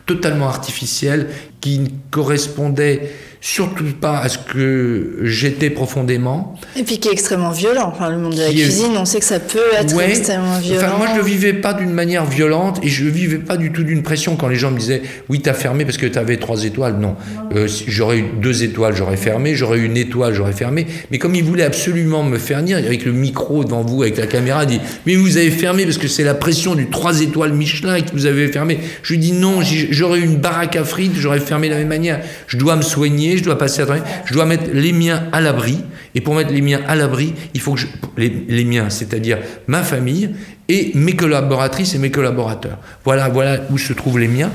[0.06, 1.28] totalement artificiel
[1.60, 3.12] qui ne correspondait
[3.44, 6.54] surtout pas à ce que j'étais profondément.
[6.76, 7.92] Et puis qui est extrêmement violent.
[7.92, 10.10] Enfin, le monde de la Qui est- cuisine, on sait que ça peut être Ouais.
[10.10, 10.86] extrêmement violent.
[10.86, 13.72] Enfin, moi, je le vivais pas d'une manière violente et je le vivais pas du
[13.72, 16.64] tout d'une pression quand les gens me disaient oui, t'as fermé parce que t'avais trois
[16.64, 16.98] étoiles.
[17.00, 17.16] Non,
[17.54, 19.54] Euh, j'aurais eu deux étoiles, j'aurais fermé.
[19.56, 20.86] J'aurais eu une étoile, j'aurais fermé.
[21.10, 24.26] Mais comme ils voulaient absolument me faire venir avec le micro devant vous, avec la
[24.28, 28.00] caméra, dit mais vous avez fermé parce que c'est la pression du trois étoiles Michelin
[28.00, 28.78] que vous avez fermé.
[29.02, 31.88] Je lui dis non, j'aurais eu une baraque à frites, j'aurais fermé de la même
[31.88, 32.20] manière.
[32.46, 33.86] Je dois me soigner, je dois passer à
[34.24, 35.78] je dois mettre les miens à l'abri.
[36.14, 39.82] Et pour mettre les miens à l'abri, il faut que je, les, miens, c'est-à-dire ma
[39.82, 40.30] famille
[40.68, 42.78] et mes collaboratrices et mes collaborateurs.
[43.04, 44.50] Voilà, voilà où se trouvent les miens.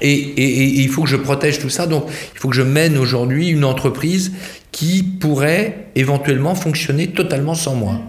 [0.00, 1.86] Et il faut que je protège tout ça.
[1.86, 4.32] Donc, il faut que je mène aujourd'hui une entreprise
[4.72, 8.00] qui pourrait éventuellement fonctionner totalement sans moi.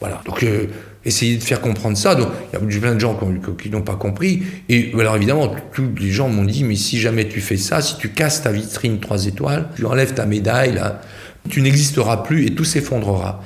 [0.00, 0.20] Voilà.
[0.26, 0.66] Donc, euh,
[1.04, 2.14] essayer de faire comprendre ça.
[2.14, 4.42] Donc, il y a plein de gens qui, ont- qui n'ont pas compris.
[4.68, 7.96] Et alors, évidemment, tous les gens m'ont dit Mais si jamais tu fais ça, si
[7.98, 11.00] tu casses ta vitrine 3 étoiles, tu enlèves ta médaille, là,
[11.48, 13.42] tu n'existeras plus et tout s'effondrera.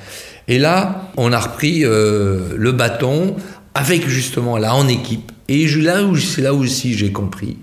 [0.47, 3.35] Et là, on a repris euh, le bâton
[3.73, 5.31] avec justement là en équipe.
[5.49, 7.57] Et là où c'est là aussi j'ai compris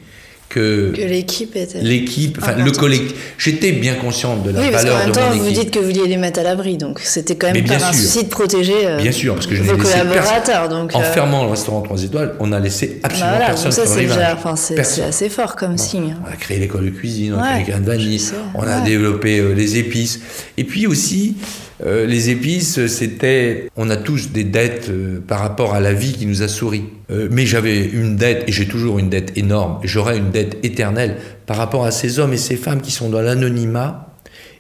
[0.55, 1.81] que, Que l'équipe était.
[1.81, 5.35] l'équipe, enfin le collectif, j'étais bien consciente de la Oui, parce valeur même de temps,
[5.35, 7.65] mon vous dites que vous vouliez les mettre à l'abri, donc c'était quand Mais même
[7.65, 10.69] bien par un souci de protéger euh, Bien sûr, parce que je vos collaborateurs.
[10.69, 13.73] Donc, En euh, fermant le restaurant 3 étoiles, on a laissé bah absolument voilà, personne
[13.73, 16.17] ça sur le déjà, enfin, c'est assez fort comme signe.
[16.25, 18.21] On a créé l'école de cuisine, on a Ouais, créé de vanille,
[18.55, 18.85] on a ouais.
[18.85, 20.21] développé euh, les épices.
[20.57, 21.35] Et puis aussi,
[21.83, 23.69] euh, les épices, c'était.
[23.77, 26.85] On a tous des dettes euh, par rapport à la vie qui nous a souri.
[27.11, 31.17] Euh, mais j'avais une dette, et j'ai toujours une dette énorme, j'aurai une dette éternelle
[31.47, 34.15] par rapport à ces hommes et ces femmes qui sont dans l'anonymat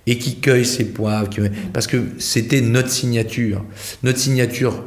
[0.07, 1.31] et qui cueillent ces poivres.
[1.73, 3.65] Parce que c'était notre signature.
[4.03, 4.85] Notre signature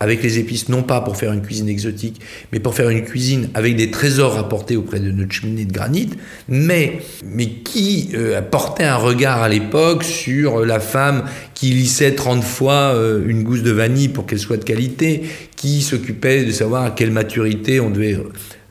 [0.00, 2.20] avec les épices, non pas pour faire une cuisine exotique,
[2.52, 6.10] mais pour faire une cuisine avec des trésors rapportés auprès de notre cheminée de granit,
[6.48, 12.42] mais, mais qui euh, portait un regard à l'époque sur la femme qui lissait 30
[12.42, 15.22] fois euh, une gousse de vanille pour qu'elle soit de qualité,
[15.54, 18.16] qui s'occupait de savoir à quelle maturité on devait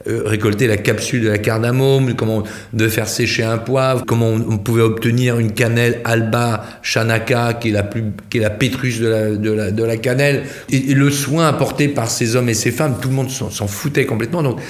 [0.08, 4.58] euh, récolter la capsule de la cardamome, comment de faire sécher un poivre, comment on,
[4.58, 9.08] pouvait obtenir une cannelle Alba Chanaka, qui est la plus, qui est la pétrus de
[9.08, 12.72] la, de la, de la cannelle, et, le soin apporté par ces hommes et ces
[12.72, 14.42] femmes, tout le monde s'en foutait complètement.
[14.42, 14.62] Donc,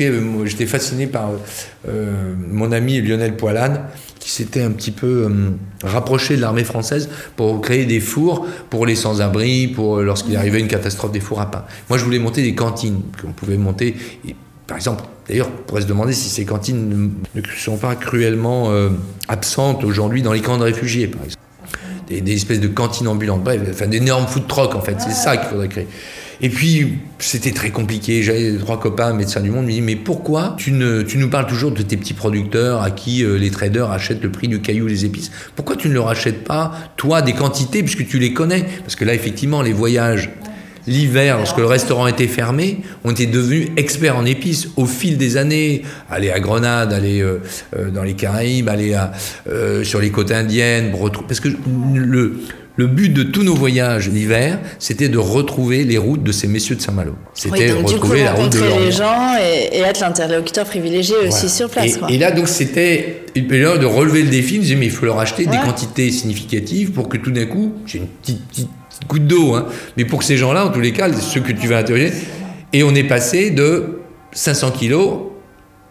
[0.00, 1.30] euh, j'étais fasciné par
[1.86, 3.82] euh, mon ami Lionel Poilane,
[4.18, 5.28] qui s'était un petit peu
[5.84, 10.68] rapproché de l'armée française pour créer des fours pour les sans-abri, pour lorsqu'il arrivait une
[10.68, 11.64] catastrophe des fours à pain.
[11.88, 13.94] Moi, je voulais monter des cantines qu'on pouvait monter.
[14.72, 18.88] Par exemple, d'ailleurs, on pourrait se demander si ces cantines ne, sont pas cruellement euh,
[19.28, 21.42] absentes aujourd'hui dans les camps de réfugiés, par exemple.
[22.08, 25.50] Des, espèces de cantines ambulantes, bref, enfin d'énormes food trucks en fait, c'est ça qu'il
[25.50, 25.88] faudrait créer.
[26.40, 28.22] Et puis, c'était très compliqué.
[28.22, 29.66] J'avais trois copains médecins du monde.
[29.66, 33.36] Me disent, mais pourquoi tu nous parles toujours de tes petits producteurs à qui euh,
[33.36, 35.30] les traders achètent le prix du caillou, les épices?
[35.54, 38.64] Pourquoi tu ne leur achètes pas, toi, des quantités, puisque tu les connais?
[38.80, 40.30] Parce que là, effectivement, les voyages
[40.86, 45.36] L'hiver, lorsque le restaurant était fermé, on était devenus experts en épices au fil des
[45.36, 45.82] années.
[46.10, 47.40] Aller à Grenade, aller euh,
[47.76, 49.12] euh, dans les Caraïbes, aller à,
[49.48, 50.92] euh, sur les côtes indiennes,
[51.28, 51.48] parce que
[51.94, 52.40] le,
[52.76, 56.76] le but de tous nos voyages l'hiver, c'était de retrouver les routes de ces messieurs
[56.76, 57.14] de Saint-Malo.
[57.34, 61.68] C'était oui, retrouver coup, la route de les gens et, être l'interlocuteur privilégié aussi sur
[61.68, 61.98] place.
[62.08, 64.56] Et, et là, donc, c'était une période de relever le défi.
[64.56, 67.74] Je disais, mais il faut leur acheter des quantités significatives pour que tout d'un coup,
[67.86, 68.68] j'ai une petite, petite
[69.08, 69.66] goutte d'eau, hein.
[69.96, 72.12] mais pour ces gens-là, en tous les cas, ceux que tu vas interroger,
[72.72, 74.00] et on est passé de
[74.32, 75.18] 500 kilos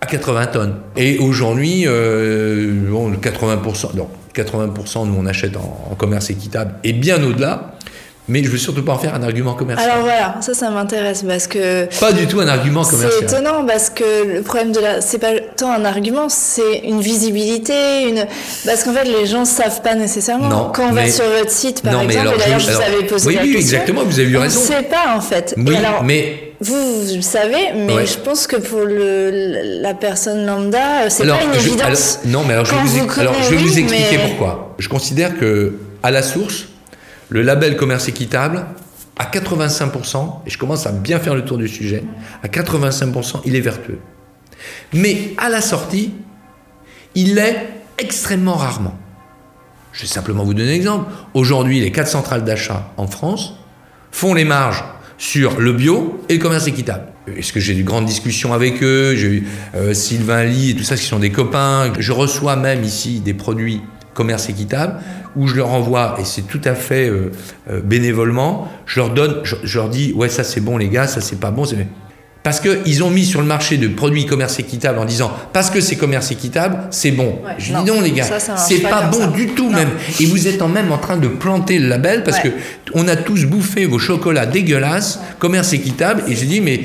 [0.02, 0.76] à 80 tonnes.
[0.96, 7.22] Et aujourd'hui, euh, bon, 80%, non, 80% nous on achète en commerce équitable et bien
[7.22, 7.76] au-delà
[8.32, 9.92] mais je veux surtout pas en faire un argument commercial.
[9.92, 11.86] Alors voilà, ça, ça m'intéresse parce que.
[12.00, 13.12] Pas du tout un argument commercial.
[13.28, 15.02] C'est étonnant parce que le problème de la.
[15.02, 18.26] C'est pas tant un argument, c'est une visibilité, une.
[18.66, 20.48] Parce qu'en fait, les gens savent pas nécessairement.
[20.48, 23.28] Non, Quand on va sur votre site, par exemple, et d'ailleurs, je, vous avais posé
[23.28, 23.78] oui, la oui, question.
[23.78, 24.60] exactement, vous avez eu raison.
[24.60, 25.54] On ne sait pas, en fait.
[25.58, 26.48] Oui, alors, mais.
[26.64, 31.44] Vous, vous le savez, mais je pense que pour le, la personne lambda, c'est pas
[31.44, 32.20] une évidence.
[32.26, 34.76] non, mais alors je vais vous, alors, je vais vous expliquer pourquoi.
[34.78, 36.68] Je considère que, à la source,
[37.32, 38.66] le label commerce équitable,
[39.18, 42.04] à 85%, et je commence à bien faire le tour du sujet,
[42.44, 44.00] à 85%, il est vertueux.
[44.94, 46.14] Mais à la sortie,
[47.16, 48.98] il l'est extrêmement rarement.
[49.94, 51.10] Je vais simplement vous donner un exemple.
[51.34, 53.56] Aujourd'hui, les quatre centrales d'achat en France
[54.12, 54.84] font les marges
[55.18, 57.08] sur le bio et le commerce équitable.
[57.38, 59.16] Est-ce que j'ai eu de grandes discussions avec eux?
[59.16, 61.94] J'ai eu euh, Sylvain Lee et tout ça, qui sont des copains.
[61.98, 63.82] Je reçois même ici des produits
[64.14, 64.96] commerce équitable,
[65.36, 67.32] où je leur envoie, et c'est tout à fait euh,
[67.70, 71.22] euh, bénévolement, je leur donne, je, leur dis, ouais, ça c'est bon les gars, ça
[71.22, 71.64] c'est pas bon.
[72.44, 75.80] Parce qu'ils ont mis sur le marché de produits commerce équitable en disant, parce que
[75.80, 77.40] c'est commerce équitable, c'est bon.
[77.60, 78.26] je dis non les gars,
[78.58, 79.90] c'est pas, bon du tout même.
[80.20, 82.50] Et vous êtes en même en train de planter le label parce que
[82.94, 86.82] on a tous bouffé vos chocolats dégueulasses, commerce équitable, et je dis, mais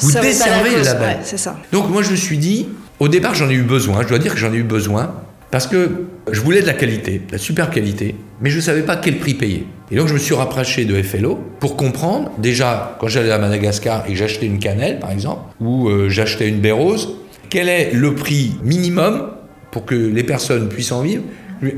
[0.00, 1.18] vous desservez le label.
[1.24, 1.56] Ça.
[1.72, 4.34] Donc moi je me suis dit, au départ j'en ai eu besoin, je dois dire
[4.34, 5.14] que j'en ai eu besoin,
[5.50, 8.82] parce que je voulais de la qualité, de la super qualité, mais je ne savais
[8.82, 9.66] pas quel prix payer.
[9.90, 14.04] Et donc je me suis rapproché de FLO pour comprendre, déjà quand j'allais à Madagascar
[14.06, 17.16] et que j'achetais une cannelle par exemple, ou euh, j'achetais une baie rose,
[17.48, 19.30] quel est le prix minimum
[19.70, 21.22] pour que les personnes puissent en vivre?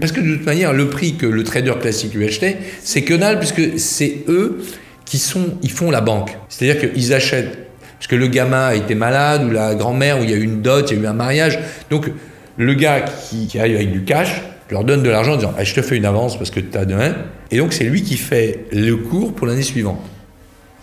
[0.00, 3.14] Parce que de toute manière, le prix que le trader classique lui achetait, c'est que
[3.14, 4.60] dalle, puisque c'est eux
[5.04, 6.36] qui sont, ils font la banque.
[6.48, 10.30] C'est-à-dire qu'ils achètent parce que le gamin a été malade, ou la grand-mère, ou il
[10.30, 11.58] y a eu une dot, il y a eu un mariage.
[11.90, 12.10] Donc
[12.58, 15.64] le gars qui, arrive avec du cash, je leur donne de l'argent en disant ah,
[15.64, 17.14] Je te fais une avance parce que tu as demain.
[17.50, 20.00] Et donc, c'est lui qui fait le cours pour l'année suivante.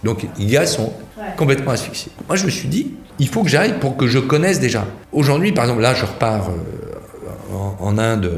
[0.04, 0.94] Donc, les gars sont
[1.38, 2.12] complètement asphyxiés.
[2.28, 4.88] Moi, je me suis dit Il faut que j'aille pour que je connaisse déjà.
[5.12, 8.32] Aujourd'hui, par exemple, là, je repars euh, en, Inde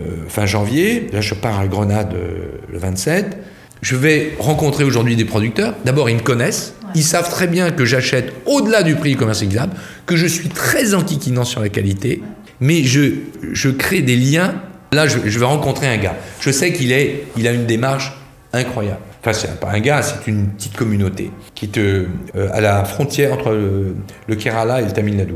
[0.00, 1.08] euh, fin janvier.
[1.12, 3.38] Là, je pars à Grenade euh, le 27.
[3.80, 5.74] Je vais rencontrer aujourd'hui des producteurs.
[5.84, 6.74] D'abord, ils me connaissent.
[6.94, 9.74] Ils savent très bien que j'achète au-delà du prix commerce équitable,
[10.06, 12.22] que je suis très antiquinant sur la qualité
[12.60, 13.12] mais je,
[13.52, 14.54] je crée des liens.
[14.92, 16.16] Là, je, vais rencontrer un gars.
[16.40, 18.12] Je sais qu'il est, il a une démarche
[18.52, 19.00] incroyable.
[19.20, 22.06] Enfin, c'est pas un gars, c'est une petite communauté qui est euh,
[22.52, 25.34] à la frontière entre le, Kerala et le Tamil Nadu.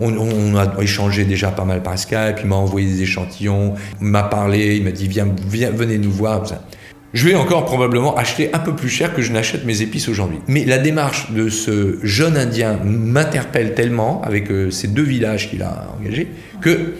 [0.00, 4.24] On, a échangé déjà pas mal par Skype, il m'a envoyé des échantillons, il m'a
[4.24, 6.42] parlé, il m'a dit viens, viens, venez nous voir.
[7.14, 10.38] Je vais encore probablement acheter un peu plus cher que je n'achète mes épices aujourd'hui.
[10.48, 15.62] Mais la démarche de ce jeune Indien m'interpelle tellement avec euh, ces deux villages qu'il
[15.62, 16.28] a engagés
[16.62, 16.94] que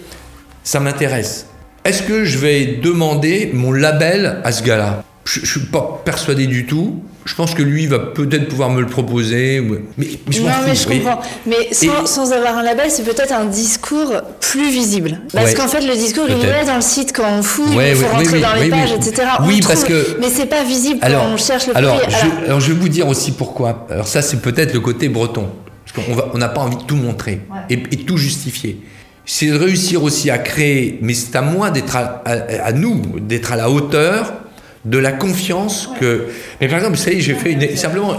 [0.64, 1.46] ça m'intéresse.
[1.85, 5.03] Est-ce que je vais demander mon label à ce gars-là?
[5.25, 7.03] Je ne suis pas persuadé du tout.
[7.25, 9.61] Je pense que lui va peut-être pouvoir me le proposer.
[9.97, 11.21] Mais, je non, mais je comprends.
[11.47, 15.21] Mais sans, avoir un label, c'est peut-être un discours plus visible.
[15.33, 18.09] Parce qu'en fait, le discours, il est dans le site quand on fouille, il faut
[18.09, 19.29] rentrer dans les pages, etc.
[19.47, 20.17] oui, parce que.
[20.21, 22.89] Mais c'est pas visible alors, quand on cherche le alors, Je, alors, je vais vous
[22.89, 23.87] dire aussi pourquoi.
[23.91, 25.49] Alors, ça, c'est peut-être le côté breton.
[25.85, 28.81] Parce qu'on n'a pas envie de tout montrer et, tout justifier
[29.25, 33.57] c'est de réussir aussi à créer, mais c'est à moi d'être à, nous, d'être à
[33.57, 34.33] la hauteur
[34.85, 36.26] de la confiance que.
[36.61, 37.76] Mais par exemple, vous savez, j'ai fait une.
[37.76, 38.18] Simplement,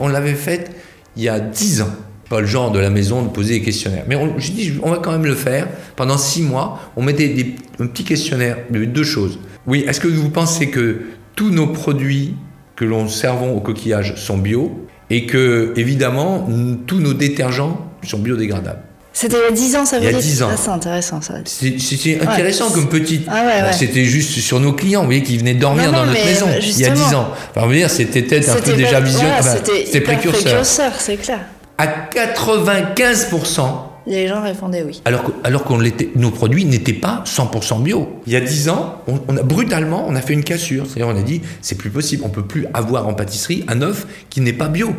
[0.00, 0.70] on l'avait faite
[1.16, 1.90] il y a dix ans.
[2.28, 4.04] Pas le genre de la maison de poser des questionnaires.
[4.08, 5.68] Mais j'ai dit, on va quand même le faire.
[5.94, 8.58] Pendant six mois, on mettait des, un petit questionnaire.
[8.70, 9.38] de deux choses.
[9.66, 11.02] Oui, est-ce que vous pensez que
[11.36, 12.34] tous nos produits
[12.74, 16.48] que l'on servons au coquillage sont bio et que, évidemment,
[16.86, 18.85] tous nos détergents sont biodégradables?
[19.18, 20.48] C'était il y a 10 ans, ça veut Il y a dire 10 ans.
[20.52, 21.36] Ah, c'est intéressant, ça.
[21.46, 23.26] C'est intéressant comme petite.
[23.28, 23.72] Ah ouais, ouais.
[23.72, 26.24] C'était juste sur nos clients, vous voyez, qui venaient dormir Non, non, dans notre mais,
[26.32, 27.08] maison euh, il y a justement.
[27.08, 27.28] 10 ans.
[27.56, 29.38] Enfin, vous dire, c'était peut-être un peu C'était déjà visionnaire.
[29.40, 30.42] voilà, Enfin, C'était C'était précurseur.
[30.42, 31.40] précurseur, c'est clair.
[31.78, 33.60] À 95%,
[34.06, 35.02] Les gens répondaient oui.
[35.04, 38.08] alors, que- alors qu'on l'était, nos produits n'étaient pas 100% bio.
[38.26, 40.84] Il y a 10 ans, on, on a brutalement, on a fait une cassure.
[40.86, 42.22] C'est-à-dire, on a dit, c'est plus possible.
[42.24, 44.94] On peut plus avoir en pâtisserie un œuf qui n'est pas bio.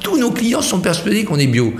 [0.00, 1.74] Tous nos clients sont persuadés qu'on est bio.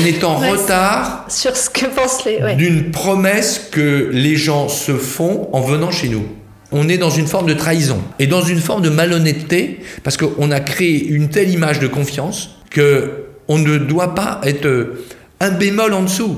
[0.00, 2.54] On est en Ouais, retard Sur ce que pensent les.
[2.54, 6.22] D'une promesse que les gens se font en venant chez nous.
[6.70, 10.50] On est dans une forme de trahison et dans une forme de malhonnêteté parce qu'on
[10.50, 15.02] a créé une telle image de confiance que on ne doit pas être euh,
[15.40, 16.36] un bémol en dessous.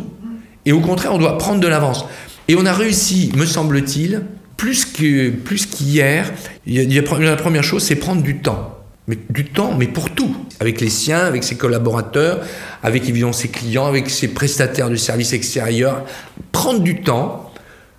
[0.66, 2.04] Et au contraire, on doit prendre de l'avance.
[2.48, 4.22] Et on a réussi, me semble-t-il,
[4.56, 6.32] plus que plus qu'hier.
[6.66, 8.76] La première chose, c'est prendre du temps.
[9.08, 10.36] Mais du temps, mais pour tout.
[10.60, 12.40] Avec les siens, avec ses collaborateurs,
[12.82, 16.04] avec évidemment ses clients, avec ses prestataires de services extérieurs.
[16.52, 17.50] Prendre du temps,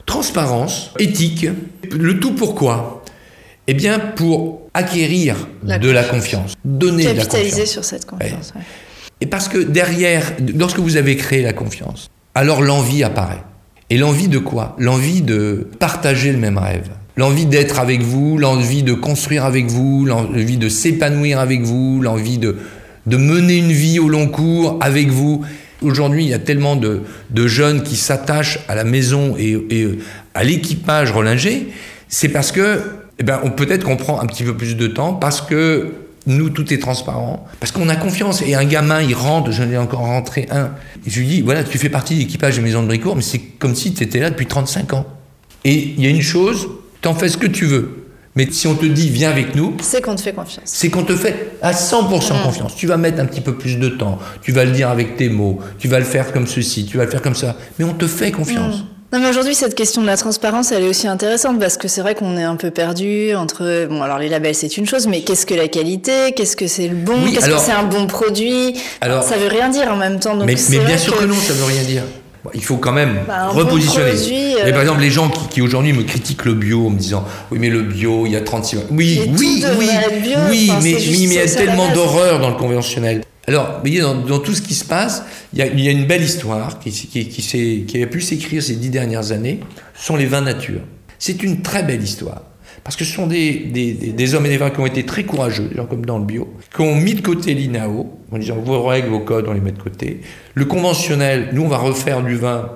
[0.06, 1.47] transparence, éthique.
[1.91, 3.04] Le tout pourquoi?
[3.68, 7.70] Eh bien, pour acquérir La de la confiance, donner de la Capitaliser confiance.
[7.72, 8.54] sur cette confiance.
[8.56, 8.62] ouais.
[9.22, 13.43] Et parce que derrière, lorsque vous avez créé la confiance, alors l'envie apparaît.
[13.89, 14.76] Et l'envie de quoi?
[14.80, 16.89] L'envie de partager le même rêve.
[17.17, 22.38] L'envie d'être avec vous, l'envie de construire avec vous, l'envie de s'épanouir avec vous, l'envie
[22.38, 22.55] de,
[23.05, 25.43] de mener une vie au long cours avec vous.
[25.82, 29.99] Aujourd'hui, il y a tellement de, de jeunes qui s'attachent à la maison et, et
[30.34, 31.67] à l'équipage Rollinger.
[32.07, 32.82] C'est parce que,
[33.19, 35.91] eh ben, peut-être qu'on prend un petit peu plus de temps parce que
[36.28, 37.45] nous, tout est transparent.
[37.59, 38.41] Parce qu'on a confiance.
[38.41, 40.72] Et un gamin, il rentre, j'en ai encore rentré un.
[41.05, 43.22] Et je lui dis, voilà, tu fais partie de l'équipage de Maison de Bricourt, mais
[43.22, 45.05] c'est comme si tu étais là depuis 35 ans.
[45.63, 46.67] Et il y a une chose,
[47.01, 47.97] t'en fais ce que tu veux.
[48.36, 50.63] Mais si on te dit, viens avec nous, C'est qu'on te fait confiance.
[50.65, 52.76] c'est qu'on te fait à 100% confiance.
[52.78, 55.28] Tu vas mettre un petit peu plus de temps, tu vas le dire avec tes
[55.28, 57.57] mots, tu vas le faire comme ceci, tu vas le faire comme ça.
[57.78, 58.86] Mais on te fait confiance.
[59.14, 61.99] Non mais aujourd'hui cette question de la transparence elle est aussi intéressante parce que c'est
[61.99, 65.22] vrai qu'on est un peu perdu entre bon alors les labels c'est une chose mais
[65.22, 66.32] qu'est-ce que la qualité?
[66.34, 67.16] Qu'est-ce que c'est le bon?
[67.26, 68.74] Oui, qu'est-ce que c'est un bon produit?
[69.01, 71.36] Alors- ça veut rien dire en même temps donc Mais, mais bien sûr que non,
[71.36, 72.03] ça veut rien dire.
[72.43, 74.14] Bon, il faut quand même Bah, bon repositionner.
[74.14, 76.89] produit, euh, Mais par exemple, les gens qui, qui aujourd'hui me critiquent le bio en
[76.89, 79.89] me disant Oui, mais le bio, il y a 36 Oui, oui, oui,
[80.24, 83.22] bio, oui, enfin, mais, juste il y a tellement d'horreur dans le conventionnel.
[83.47, 85.23] Alors, vous voyez, dans, tout ce qui se passe,
[85.53, 89.59] il y a, une belle histoire qui, a pu s'écrire ces dix dernières années.
[89.95, 90.81] Ce sont les vins nature.
[91.17, 92.43] C'est une très belle histoire.
[92.83, 95.69] Parce que ce sont des, des, hommes et des femmes qui ont été très courageux,
[95.75, 99.09] gens comme dans le bio, qui ont mis de côté l'INAO, en disant vos règles,
[99.09, 100.21] vos codes, on les met de côté.
[100.55, 102.71] Le conventionnel, nous, on va refaire du vin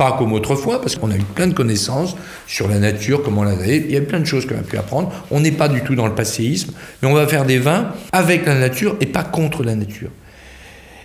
[0.00, 3.52] pas comme autrefois, parce qu'on a eu plein de connaissances sur la nature, comment la
[3.66, 5.12] Il y a plein de choses qu'on a pu apprendre.
[5.30, 6.72] On n'est pas du tout dans le passéisme,
[7.02, 10.08] mais on va faire des vins avec la nature et pas contre la nature.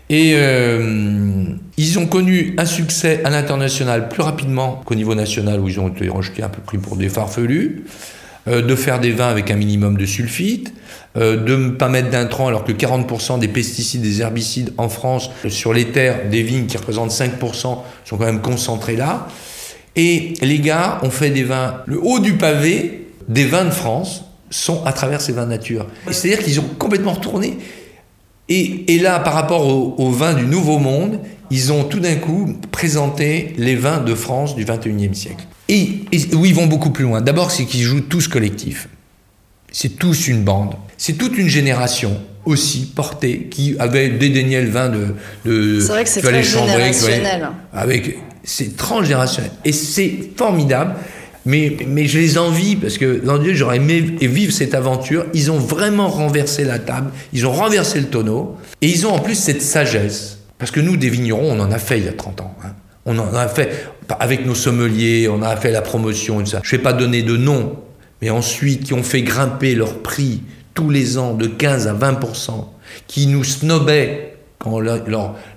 [0.10, 1.44] Et euh,
[1.76, 5.90] ils ont connu un succès à l'international plus rapidement qu'au niveau national, où ils ont
[5.90, 7.84] été rejetés un peu pris pour des farfelus,
[8.48, 10.74] euh, de faire des vins avec un minimum de sulfite,
[11.18, 15.30] euh, de ne pas mettre d'intrants alors que 40% des pesticides, des herbicides en France,
[15.50, 17.32] sur les terres des vignes qui représentent 5%,
[17.62, 19.28] sont quand même concentrés là.
[19.96, 24.26] Et les gars ont fait des vins, le haut du pavé des vins de France
[24.50, 25.88] sont à travers ces vins nature.
[26.12, 27.58] C'est-à-dire qu'ils ont complètement retourné
[28.48, 31.20] et, là, par rapport aux au vins du Nouveau Monde,
[31.50, 35.46] ils ont tout d'un coup présenté les vins de France du 21e siècle.
[35.68, 37.22] Et, et où ils vont beaucoup plus loin.
[37.22, 38.88] D'abord, c'est qu'ils jouent tous collectifs.
[39.72, 40.76] C'est tous une bande.
[40.98, 45.16] C'est toute une génération aussi portée qui avait dédaigné le vin de.
[45.46, 47.50] de C'est vrai que c'est très générationnel.
[47.74, 49.52] Avec, c'est transgénérationnel.
[49.66, 50.96] Et c'est formidable.
[51.48, 55.28] Mais, mais je les envie parce que, dans Dieu, j'aurais aimé vivre cette aventure.
[55.36, 59.20] Ils ont vraiment renversé la table, ils ont renversé le tonneau, et ils ont en
[59.20, 60.40] plus cette sagesse.
[60.58, 62.56] Parce que nous, des vignerons, on en a fait il y a 30 ans.
[62.64, 62.70] hein.
[63.06, 63.86] On en a fait
[64.20, 66.60] avec nos sommeliers, on a fait la promotion et ça.
[66.64, 67.76] Je ne vais pas donner de nom,
[68.22, 70.42] mais ensuite, qui ont fait grimper leur prix
[70.74, 72.68] tous les ans de 15 à 20%
[73.08, 75.00] qui nous snobaient quand la,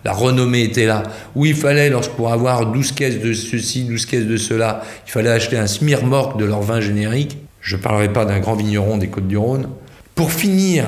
[0.04, 1.02] la renommée était là,
[1.34, 5.30] où il fallait, pour avoir 12 caisses de ceci, 12 caisses de cela, il fallait
[5.30, 7.38] acheter un smirmorque de leur vin générique.
[7.60, 9.68] Je ne parlerai pas d'un grand vigneron des Côtes-du-Rhône.
[10.14, 10.84] Pour finir,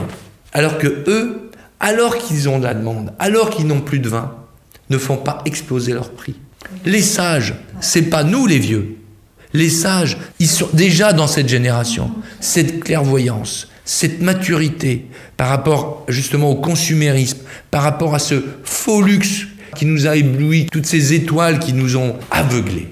[0.52, 4.34] alors que eux, alors qu'ils ont de la demande, alors qu'ils n'ont plus de vin,
[4.90, 6.34] ne font pas exploser leur prix.
[6.84, 8.96] Les sages, c'est pas nous les vieux.
[9.52, 15.06] Les sages, ils sont déjà dans cette génération, cette clairvoyance, cette maturité
[15.36, 17.38] par rapport justement au consumérisme,
[17.70, 21.96] par rapport à ce faux luxe qui nous a ébloui, toutes ces étoiles qui nous
[21.96, 22.88] ont aveuglés.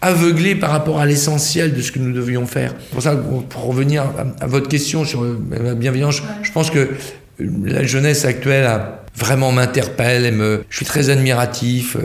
[0.00, 2.74] Aveuglés par rapport à l'essentiel de ce que nous devions faire.
[2.92, 4.04] Pour ça, pour revenir
[4.40, 6.88] à, votre question sur euh, la bienveillance, je pense que
[7.40, 10.32] la jeunesse actuelle a vraiment m'interpelle,
[10.70, 11.96] je suis très admiratif.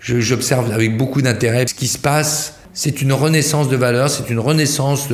[0.00, 4.38] J'observe avec beaucoup d'intérêt ce qui se passe c'est une renaissance de valeur, c'est une
[4.38, 5.08] renaissance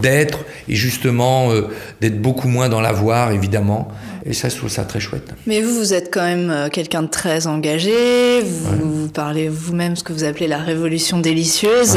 [0.00, 1.68] d'être et justement euh,
[2.00, 3.88] d'être beaucoup moins dans l'avoir, évidemment.
[4.24, 5.28] Et ça, je trouve ça très chouette.
[5.46, 8.40] Mais vous, vous êtes quand même euh, quelqu'un de très engagé.
[8.42, 11.96] Vous, parlez vous-même ce que vous appelez la révolution délicieuse.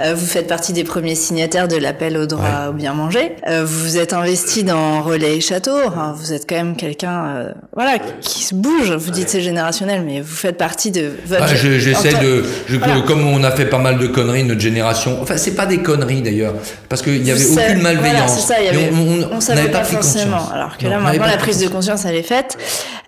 [0.00, 3.32] Euh, vous faites partie des premiers signataires de l'appel au droit au bien manger.
[3.48, 5.76] vous vous êtes investi dans Relais et Château.
[6.14, 8.92] vous êtes quand même quelqu'un, voilà, qui se bouge.
[8.92, 11.10] Vous dites c'est générationnel, mais vous faites partie de.
[11.26, 11.42] Votre...
[11.42, 12.44] Ah, j'essaie de,
[13.06, 15.18] comme on a fait pas mal de conneries notre génération.
[15.20, 16.54] Enfin, c'est pas des conneries d'ailleurs,
[16.88, 18.46] parce qu'il n'y avait aucune malveillance.
[18.46, 18.90] ça, y avait,
[19.32, 20.48] on, savait pas, forcément.
[20.52, 22.56] Alors que là, maintenant, la prise de conscience, elle est faite.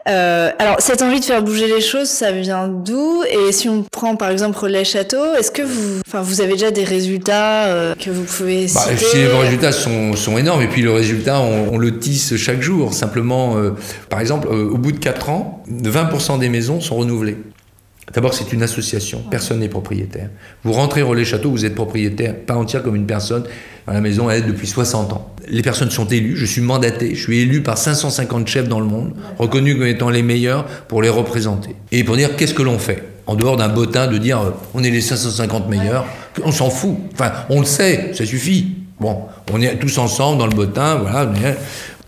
[0.06, 3.22] Euh, alors, cette envie de faire bouger les choses, ça vient d'où?
[3.24, 6.70] Et si on prend par exemple Relais Château, est-ce que vous, enfin, vous avez déjà
[6.70, 9.24] des résultats euh, que vous pouvez bah, citer?
[9.24, 12.92] Les résultats sont, sont, énormes, et puis le résultat, on, le tisse chaque jour.
[12.92, 13.70] Simplement, euh,
[14.10, 17.38] par exemple, au bout de 4 ans, 20% des maisons sont renouvelées.
[18.12, 20.28] D'abord, c'est une association, personne n'est propriétaire.
[20.62, 23.44] Vous rentrez au Relais Château, vous êtes propriétaire, pas entière comme une personne.
[23.86, 25.34] Dans la maison, elle est depuis 60 ans.
[25.48, 28.86] Les personnes sont élues, je suis mandaté, je suis élu par 550 chefs dans le
[28.86, 31.76] monde, reconnus comme étant les meilleurs pour les représenter.
[31.92, 33.02] Et pour dire qu'est-ce que l'on fait?
[33.26, 36.06] En dehors d'un bottin de dire euh, on est les 550 meilleurs,
[36.42, 36.96] on s'en fout.
[37.14, 38.74] Enfin, on le sait, ça suffit.
[39.00, 41.30] Bon, on est tous ensemble dans le bottin, voilà.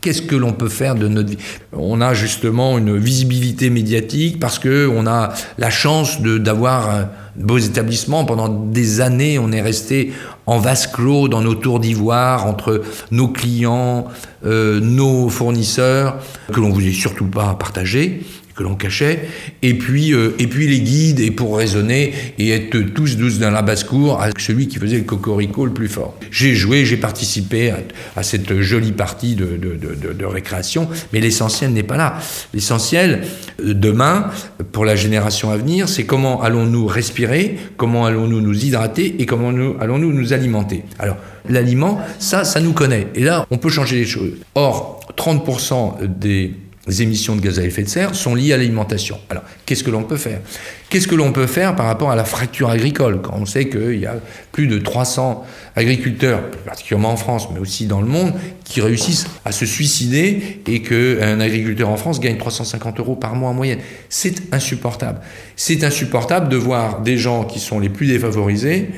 [0.06, 1.38] Qu'est-ce que l'on peut faire de notre vie?
[1.72, 7.58] On a justement une visibilité médiatique parce que on a la chance d'avoir de beaux
[7.58, 8.24] établissements.
[8.24, 10.12] Pendant des années, on est resté
[10.46, 14.06] en vase clos dans nos tours d'ivoire entre nos clients,
[14.44, 16.18] euh, nos fournisseurs,
[16.52, 18.22] que l'on voulait surtout pas partager
[18.56, 19.28] que l'on cachait,
[19.62, 23.50] et puis, euh, et puis les guides, et pour raisonner, et être tous douces dans
[23.50, 26.18] la basse-cour, avec celui qui faisait le cocorico le plus fort.
[26.30, 27.72] J'ai joué, j'ai participé
[28.16, 32.18] à, cette jolie partie de, de, de, de récréation, mais l'essentiel n'est pas là.
[32.54, 33.22] L'essentiel,
[33.62, 34.30] euh, demain,
[34.72, 39.52] pour la génération à venir, c'est comment allons-nous respirer, comment allons-nous nous hydrater, et comment
[39.52, 40.84] nous, allons-nous nous alimenter.
[40.98, 43.08] Alors, l'aliment, ça, ça nous connaît.
[43.14, 44.32] Et là, on peut changer les choses.
[44.54, 46.54] Or, 30% des
[46.86, 49.18] les émissions de gaz à effet de serre sont liées à l'alimentation.
[49.28, 50.40] Alors, qu'est-ce que l'on peut faire?
[50.88, 53.20] Qu'est-ce que l'on peut faire par rapport à la fracture agricole?
[53.22, 54.16] Quand on sait qu'il y a
[54.52, 58.32] plus de 300 agriculteurs, particulièrement en France, mais aussi dans le monde,
[58.64, 63.50] qui réussissent à se suicider et qu'un agriculteur en France gagne 350 euros par mois
[63.50, 63.80] en moyenne.
[64.08, 65.20] C'est insupportable.
[65.56, 68.90] C'est insupportable de voir des gens qui sont les plus défavorisés,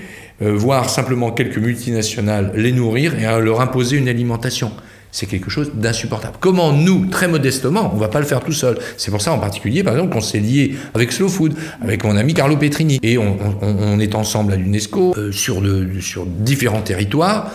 [0.42, 4.72] euh, voir simplement quelques multinationales les nourrir et leur imposer une alimentation
[5.12, 6.36] c'est quelque chose d'insupportable.
[6.40, 8.78] Comment nous, très modestement, on ne va pas le faire tout seul?
[8.96, 12.16] C'est pour ça en particulier, par exemple, qu'on s'est lié avec Slow Food, avec mon
[12.16, 12.98] ami Carlo Petrini.
[13.02, 15.62] Et on, est ensemble à l'UNESCO euh, sur,
[16.00, 17.52] sur différents territoires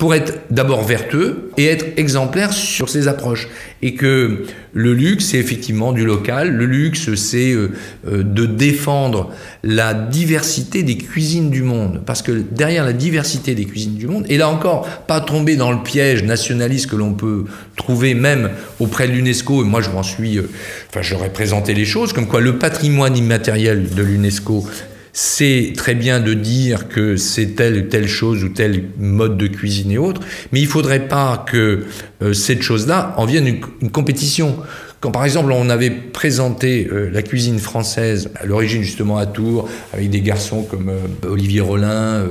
[0.00, 3.48] pour être d'abord vertueux et être exemplaire sur ses approches.
[3.82, 6.56] Et que le luxe, c'est effectivement du local.
[6.56, 7.72] Le luxe, c'est euh,
[8.08, 9.30] euh, de défendre
[9.62, 12.00] la diversité des cuisines du monde.
[12.06, 15.70] Parce que derrière la diversité des cuisines du monde, et là encore, pas tomber dans
[15.70, 17.44] le piège nationaliste que l'on peut
[17.76, 18.48] trouver même
[18.78, 20.48] auprès de l'UNESCO, et moi je m'en suis, euh,
[20.88, 24.64] enfin j'aurais présenté les choses, comme quoi le patrimoine immatériel de l'UNESCO,
[25.12, 29.46] c'est très bien de dire que c'est telle ou telle chose ou tel mode de
[29.46, 30.20] cuisine et autres,
[30.52, 31.84] mais il ne faudrait pas que
[32.22, 33.46] euh, cette chose-là en vienne
[33.80, 34.56] une, compétition.
[35.00, 39.68] Quand par exemple on avait présenté euh, la cuisine française à l'origine justement à Tours
[39.92, 42.26] avec des garçons comme euh, Olivier Rollin,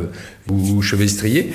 [0.49, 1.51] ou Chevestrier,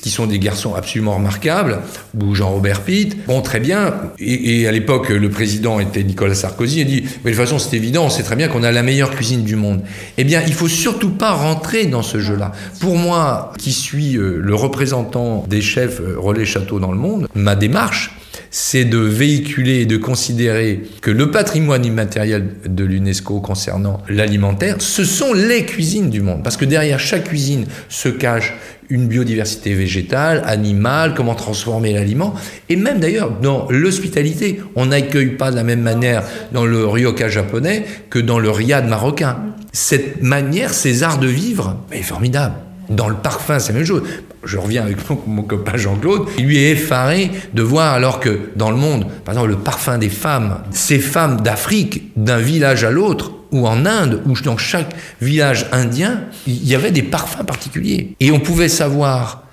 [0.00, 1.80] qui sont des garçons absolument remarquables,
[2.20, 3.26] ou Jean-Robert Pitt.
[3.26, 3.94] Bon, très bien.
[4.18, 6.80] Et, à l'époque, le président était Nicolas Sarkozy.
[6.80, 9.10] Il dit, mais de toute façon, c'est évident, sait très bien qu'on a la meilleure
[9.10, 9.82] cuisine du monde.
[10.18, 12.52] Eh bien, il faut surtout pas rentrer dans ce jeu-là.
[12.80, 17.26] Pour moi, qui suis euh, le représentant des chefs euh, relais château dans le monde,
[17.34, 18.10] ma démarche,
[18.52, 25.04] c'est de véhiculer et de considérer que le patrimoine immatériel de l'UNESCO concernant l'alimentaire, ce
[25.04, 26.42] sont les cuisines du monde.
[26.44, 28.54] Parce que derrière chaque cuisine se cache
[28.90, 32.34] une biodiversité végétale, animale, comment transformer l'aliment.
[32.68, 36.22] Et même d'ailleurs, dans l'hospitalité, on n'accueille pas de la même manière
[36.52, 39.38] dans le ryoka japonais que dans le riad marocain.
[39.72, 42.56] Cette manière, ces arts de vivre, est formidable.
[42.90, 44.02] Dans le parfum, c'est la même chose
[44.44, 48.70] je reviens avec mon, copain Jean-Claude, il lui est effaré de voir alors que dans
[48.70, 53.32] le monde, par exemple le parfum des femmes, ces femmes d'Afrique, d'un village à l'autre,
[53.52, 58.16] ou en Inde, ou dans chaque village indien, il y avait des parfums particuliers.
[58.18, 59.44] Et on pouvait savoir,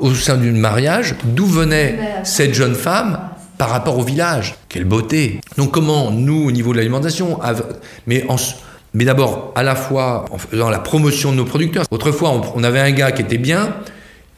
[0.00, 3.18] au sein d'un mariage, d'où venait cette jeune femme
[3.58, 4.54] par rapport au village.
[4.68, 7.40] Quelle beauté Donc comment, nous, au niveau de l'alimentation,
[8.06, 8.36] mais en,
[8.94, 11.84] mais d'abord, à la fois en faisant la promotion de nos producteurs.
[11.90, 13.74] Autrefois, on avait un gars qui était bien,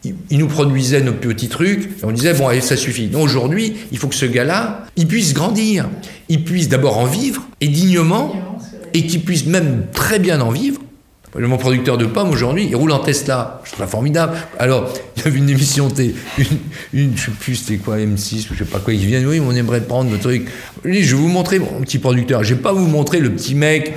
[0.05, 3.09] il nous produisait nos petits trucs, et on disait, bon, allez, ça suffit.
[3.09, 5.89] Donc aujourd'hui, il faut que ce gars-là, il puisse grandir,
[6.29, 8.35] il puisse d'abord en vivre, et dignement,
[8.95, 10.81] et qui puissent même très bien en vivre.
[11.39, 13.61] Mon producteur de pommes aujourd'hui, il roule en Tesla.
[13.63, 14.37] Je trouve ça formidable.
[14.59, 16.45] Alors, il y avait une émission, une,
[16.93, 19.41] une je sais plus c'était quoi, M6 ou je sais pas quoi, ils viennent, oui,
[19.41, 20.49] on aimerait prendre le truc.
[20.85, 22.43] Je vais vous montrer mon petit producteur.
[22.43, 23.95] Je vais pas vous montrer le petit mec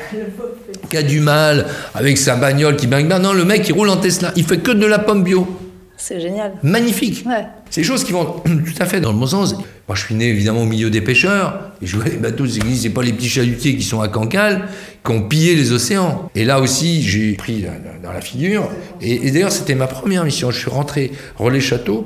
[0.91, 3.97] qui a du mal avec sa bagnole qui bang Non, le mec, il roule en
[3.97, 4.31] Tesla.
[4.35, 5.47] Il fait que de la pomme bio.
[6.05, 6.51] C'est génial.
[6.63, 7.23] Magnifique.
[7.69, 9.53] C'est des choses qui vont tout à fait dans le bon sens.
[9.87, 11.71] Moi, je suis né évidemment au milieu des pêcheurs.
[11.81, 14.67] Et je vois les bateaux, c'est pas les petits chalutiers qui sont à Cancale,
[15.05, 16.29] qui ont pillé les océans.
[16.35, 17.65] Et là aussi, j'ai pris
[18.03, 18.69] dans la figure.
[18.99, 20.51] Et, et d'ailleurs, c'était ma première mission.
[20.51, 22.05] Je suis rentré relais château.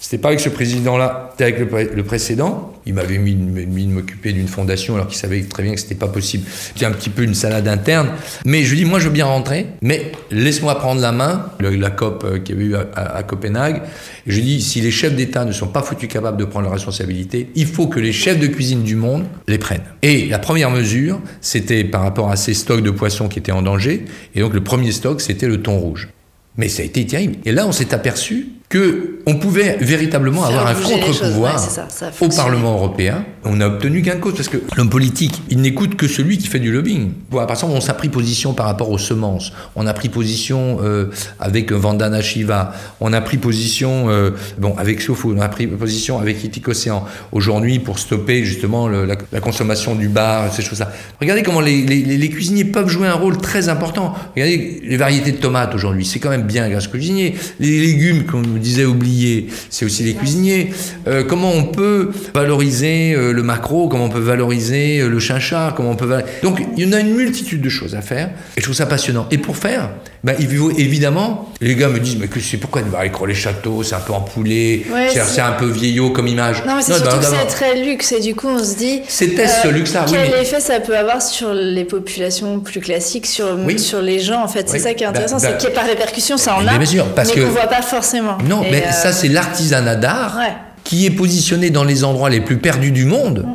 [0.00, 2.72] C'était pas avec ce président-là, c'était avec le, précédent.
[2.86, 6.06] Il m'avait mis, de m'occuper d'une fondation alors qu'il savait très bien que c'était pas
[6.06, 6.44] possible.
[6.48, 8.10] C'était un petit peu une salade interne.
[8.44, 11.90] Mais je lui dis, moi je veux bien rentrer, mais laisse-moi prendre la main, la
[11.90, 13.82] COP euh, qu'il y avait eu à, Copenhague.
[14.26, 16.74] Je lui dis, si les chefs d'État ne sont pas foutus capables de prendre leurs
[16.74, 19.84] responsabilités, il faut que les chefs de cuisine du monde les prennent.
[20.02, 23.62] Et la première mesure, c'était par rapport à ces stocks de poissons qui étaient en
[23.62, 24.04] danger.
[24.34, 26.08] Et donc le premier stock, c'était le thon rouge.
[26.58, 27.36] Mais ça a été terrible.
[27.44, 31.68] Et là, on s'est aperçu que on pouvait véritablement avoir un contre-pouvoir
[32.20, 33.24] au Parlement européen.
[33.44, 36.48] On a obtenu gain de cause parce que l'homme politique, il n'écoute que celui qui
[36.48, 37.12] fait du lobbying.
[37.30, 39.52] Par exemple, on s'est pris position par rapport aux semences.
[39.74, 41.06] On a pris position euh,
[41.40, 42.74] avec Vandana Shiva.
[43.00, 45.28] On a pris position euh, bon avec Sofu.
[45.28, 47.04] On a pris position avec Itik Océan.
[47.32, 50.90] Aujourd'hui, pour stopper justement la, consommation du bar, ces choses-là.
[51.20, 54.14] Regardez comment les, les, cuisiniers peuvent jouer un rôle très important.
[54.34, 56.04] Regardez les variétés de tomates aujourd'hui.
[56.04, 57.36] C'est quand même bien grâce aux cuisiniers.
[57.60, 60.72] Les légumes, comme disait oublier, c'est aussi les cuisiniers.
[61.06, 65.74] Euh, comment on peut valoriser euh, le macro, comment on peut valoriser euh, le chinchard,
[65.76, 66.08] comment on peut
[66.42, 68.86] donc il y en a une multitude de choses à faire et je trouve ça
[68.86, 69.26] passionnant.
[69.30, 69.90] Et pour faire,
[70.24, 74.00] ben, évidemment, les gars me disent mais que c'est pourquoi avec les châteaux, c'est un
[74.00, 76.64] peu empoulé, c'est un peu vieillot comme image.
[76.66, 79.02] Non mais c'est surtout que c'est très luxe et du coup on se dit.
[79.08, 80.06] C'était ce luxe-là.
[80.08, 84.48] Quel effet ça peut avoir sur les populations plus classiques, sur sur les gens en
[84.48, 84.68] fait?
[84.68, 86.66] C'est ça qui est bah, intéressant, c'est bah, qu'il y a par répercussion ça en
[86.66, 88.38] a, mais, sûr, parce mais qu'on voit pas forcément.
[88.44, 90.38] Non, mais euh, ça, c'est l'artisanat d'art
[90.84, 93.46] qui est positionné dans les endroits les plus perdus du monde,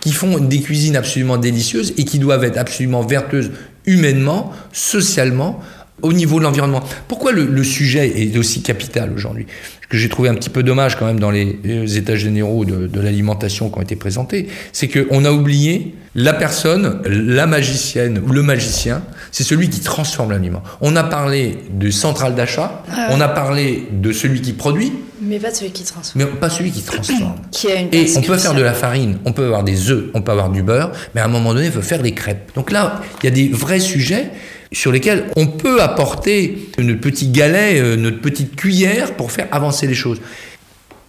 [0.00, 3.50] qui font des cuisines absolument délicieuses et qui doivent être absolument vertueuses
[3.86, 5.60] humainement, socialement,
[6.02, 6.82] au niveau de l'environnement.
[7.08, 9.46] Pourquoi le, sujet est aussi capital aujourd'hui?
[9.82, 11.58] Ce que j'ai trouvé un petit peu dommage quand même dans les,
[11.96, 17.00] états généraux de, de l'alimentation qui ont été présentés, c'est qu'on a oublié la personne,
[17.06, 20.62] la magicienne ou le magicien, c'est celui qui transforme l'aliment.
[20.80, 24.92] On a parlé de centrale d'achat, ah on a parlé de celui qui produit.
[25.22, 26.24] Mais pas celui qui transforme.
[26.24, 27.36] Mais pas celui qui transforme.
[27.52, 30.06] qui a une Et on peut faire de la farine, on peut avoir des œufs,
[30.14, 32.50] on peut avoir du beurre, mais à un moment donné, il faut faire des crêpes.
[32.54, 34.30] Donc là, il y a des vrais sujets
[34.72, 39.86] sur lesquels on peut apporter notre petit galet, euh, notre petite cuillère pour faire avancer
[39.86, 40.20] les choses.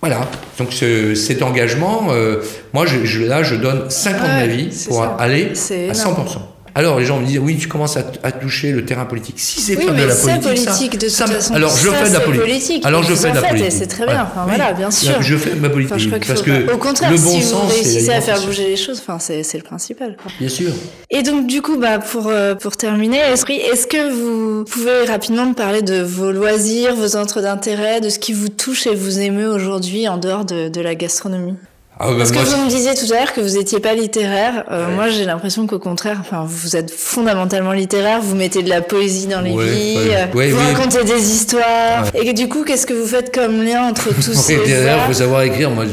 [0.01, 2.38] Voilà, donc cet engagement, euh,
[2.74, 6.38] moi je, là je donne 50 ans de ma vie pour aller à 100%.
[6.76, 9.40] Alors les gens me disent oui tu commences à, toucher le terrain politique.
[9.40, 12.14] Si c'est oui, pas de la politique, politique de toute façon, alors je fais de
[12.14, 12.86] la politique.
[12.86, 13.72] Alors je fais de la politique.
[13.72, 14.28] C'est très bien.
[14.32, 15.22] Enfin, voilà, bien sûr.
[15.22, 18.12] Je fais de ma politique parce que au contraire, le bon si sens, vous réussissez
[18.12, 20.16] à faire bouger les choses, enfin c'est le principal.
[20.22, 20.32] Quoi.
[20.40, 20.72] Bien sûr.
[21.10, 25.54] Et donc du coup bah pour euh, pour terminer, est-ce que vous pouvez rapidement me
[25.54, 29.50] parler de vos loisirs, vos centres d'intérêt, de ce qui vous touche et vous émeut
[29.50, 31.56] aujourd'hui en dehors de, de la gastronomie?
[32.02, 34.66] Ah, bah, Parce que vous me disiez tout à l'heure que vous n'étiez pas littéraire.
[34.72, 38.20] Euh, moi, j'ai l'impression qu'au contraire, enfin, vous êtes fondamentalement littéraire.
[38.22, 42.06] Vous mettez de la poésie dans les vies, vous racontez des histoires.
[42.14, 45.43] Et du coup, qu'est-ce que vous faites comme lien entre tous ces Il faut savoir
[45.43, 45.70] écrire.
[45.70, 45.86] Moi,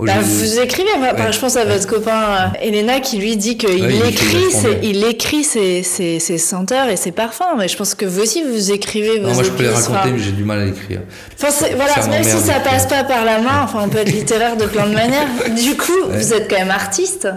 [0.00, 0.88] bah, vous écrivez,
[1.30, 4.46] je pense à votre copain euh, Elena qui lui dit qu'il écrit,
[4.82, 7.56] il écrit ses, ses, ses, senteurs et ses parfums.
[7.58, 10.10] Mais je pense que vous aussi vous écrivez vos non, Moi je peux les raconter,
[10.12, 11.00] mais j'ai du mal à écrire.
[11.40, 14.56] Enfin, voilà, même si ça passe pas par la main, enfin on peut être littéraire
[14.56, 15.28] de plein de manières.
[15.54, 17.28] Du coup, vous êtes quand même artiste.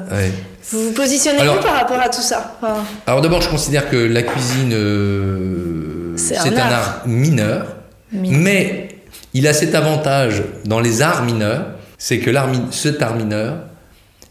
[0.72, 2.58] Vous vous positionnez où par rapport à tout ça
[3.05, 7.68] Alors d'abord, je considère que la cuisine, euh, c'est un, art, mineur,
[8.12, 8.89] mais
[9.34, 12.32] il a cet avantage dans les arts mineurs c'est que
[12.72, 13.60] cet art mineur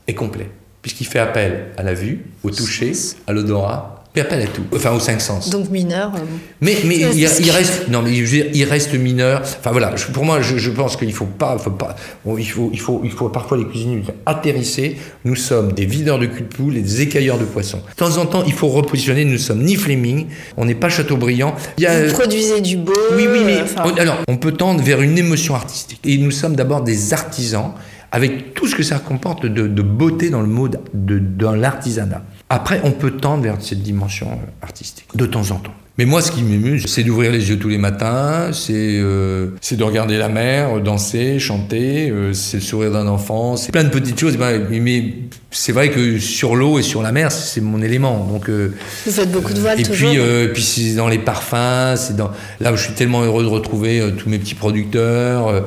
[0.06, 0.50] est complet,
[0.82, 2.92] puisqu'il fait appel à la vue, au toucher,
[3.26, 5.50] à l'odorat, fait appelle à tout, enfin aux cinq sens.
[5.50, 6.12] Donc mineur.
[6.14, 6.20] Euh,
[6.60, 9.42] mais mais il, reste, non mais il reste mineur.
[9.42, 11.96] Enfin voilà, pour moi, je, pense qu'il faut pas, faut pas,
[12.38, 14.96] il faut, il faut, il faut parfois les cuisiniers atterrisser.
[15.24, 17.82] Nous sommes des videurs de cul de poule et des écailleurs de poissons.
[17.90, 19.24] De temps en temps, il faut repositionner.
[19.24, 21.54] Nous sommes ni Fleming, on n'est pas Chateaubriand.
[21.78, 22.92] Il y a, Vous produisez du beau.
[23.14, 23.58] Oui oui mais
[24.00, 26.00] alors on peut tendre vers une émotion artistique.
[26.04, 27.72] Et nous sommes d'abord des artisans
[28.12, 32.22] avec tout ce que ça comporte de, beauté dans le mode de, dans l'artisanat.
[32.48, 35.74] Après, on peut tendre vers cette dimension euh, artistique, de temps en temps.
[35.98, 39.82] Mais moi, ce qui m'émue, c'est d'ouvrir les yeux tous les matins, c'est euh, de
[39.82, 44.20] regarder la mer, danser, chanter, euh, c'est le sourire d'un enfant, c'est plein de petites
[44.20, 44.36] choses.
[44.36, 45.14] Mais,
[45.50, 48.26] c'est vrai que sur l'eau et sur la mer, c'est mon élément.
[48.30, 48.74] Donc, euh,
[49.06, 52.30] Vous faites beaucoup de voiles et toujours puis, puis c'est dans les parfums, c'est dans
[52.60, 55.66] là où je suis tellement heureux de retrouver tous mes petits producteurs.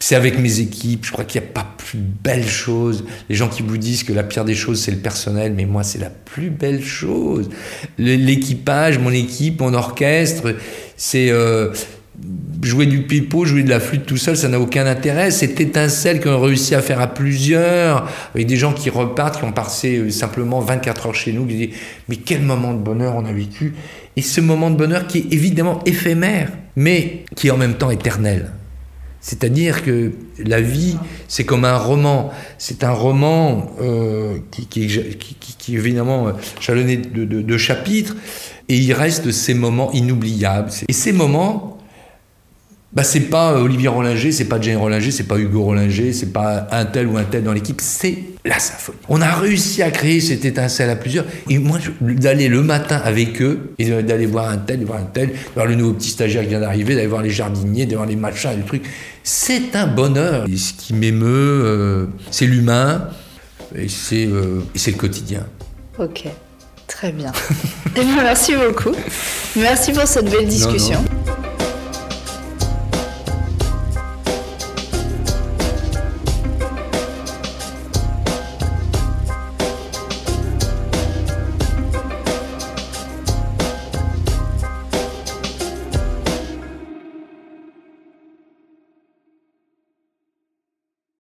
[0.00, 3.04] C'est avec mes équipes, je crois qu'il n'y a pas plus belle chose.
[3.28, 5.82] Les gens qui vous disent que la pire des choses, c'est le personnel, mais moi,
[5.82, 7.48] c'est la plus belle chose.
[7.98, 10.54] L'équipage, mon équipe, mon orchestre,
[10.96, 11.30] c'est...
[11.30, 11.72] Euh,
[12.62, 15.30] jouer du pipeau, jouer de la flûte tout seul, ça n'a aucun intérêt.
[15.30, 19.44] Cette étincelle qu'on a réussi à faire à plusieurs, avec des gens qui repartent, qui
[19.44, 21.76] ont passé euh, simplement 24 heures chez nous, qui disent
[22.08, 23.74] Mais quel moment de bonheur on a vécu
[24.16, 27.90] Et ce moment de bonheur qui est évidemment éphémère, mais qui est en même temps
[27.90, 28.50] éternel.
[29.28, 30.96] C'est-à-dire que la vie,
[31.28, 32.30] c'est comme un roman.
[32.56, 38.16] C'est un roman euh, qui, qui, est évidemment jalonné de, de, chapitres,
[38.70, 40.70] et il reste ces moments inoubliables.
[40.88, 41.77] Et ces moments,
[42.90, 46.66] bah, c'est pas Olivier Rollinger, c'est pas Jane Rollinger, c'est pas Hugo Rollinger, c'est pas
[46.70, 48.98] un tel ou un tel dans l'équipe, c'est la symphonie.
[49.10, 51.26] On a réussi à créer cette étincelle à plusieurs.
[51.50, 55.32] Et moi, d'aller le matin avec eux, et d'aller voir un tel, voir un tel,
[55.54, 58.16] voir le nouveau petit stagiaire qui vient d'arriver, d'aller voir les jardiniers, d'aller voir les
[58.16, 58.84] machins, les trucs,
[59.22, 60.46] c'est un bonheur.
[60.48, 63.10] Et ce qui m'émeut, euh, c'est l'humain,
[63.76, 65.46] et c'est euh, le quotidien.
[65.98, 66.24] Ok,
[66.86, 67.32] très bien.
[67.96, 68.96] et merci beaucoup.
[69.56, 71.04] Merci pour cette belle discussion.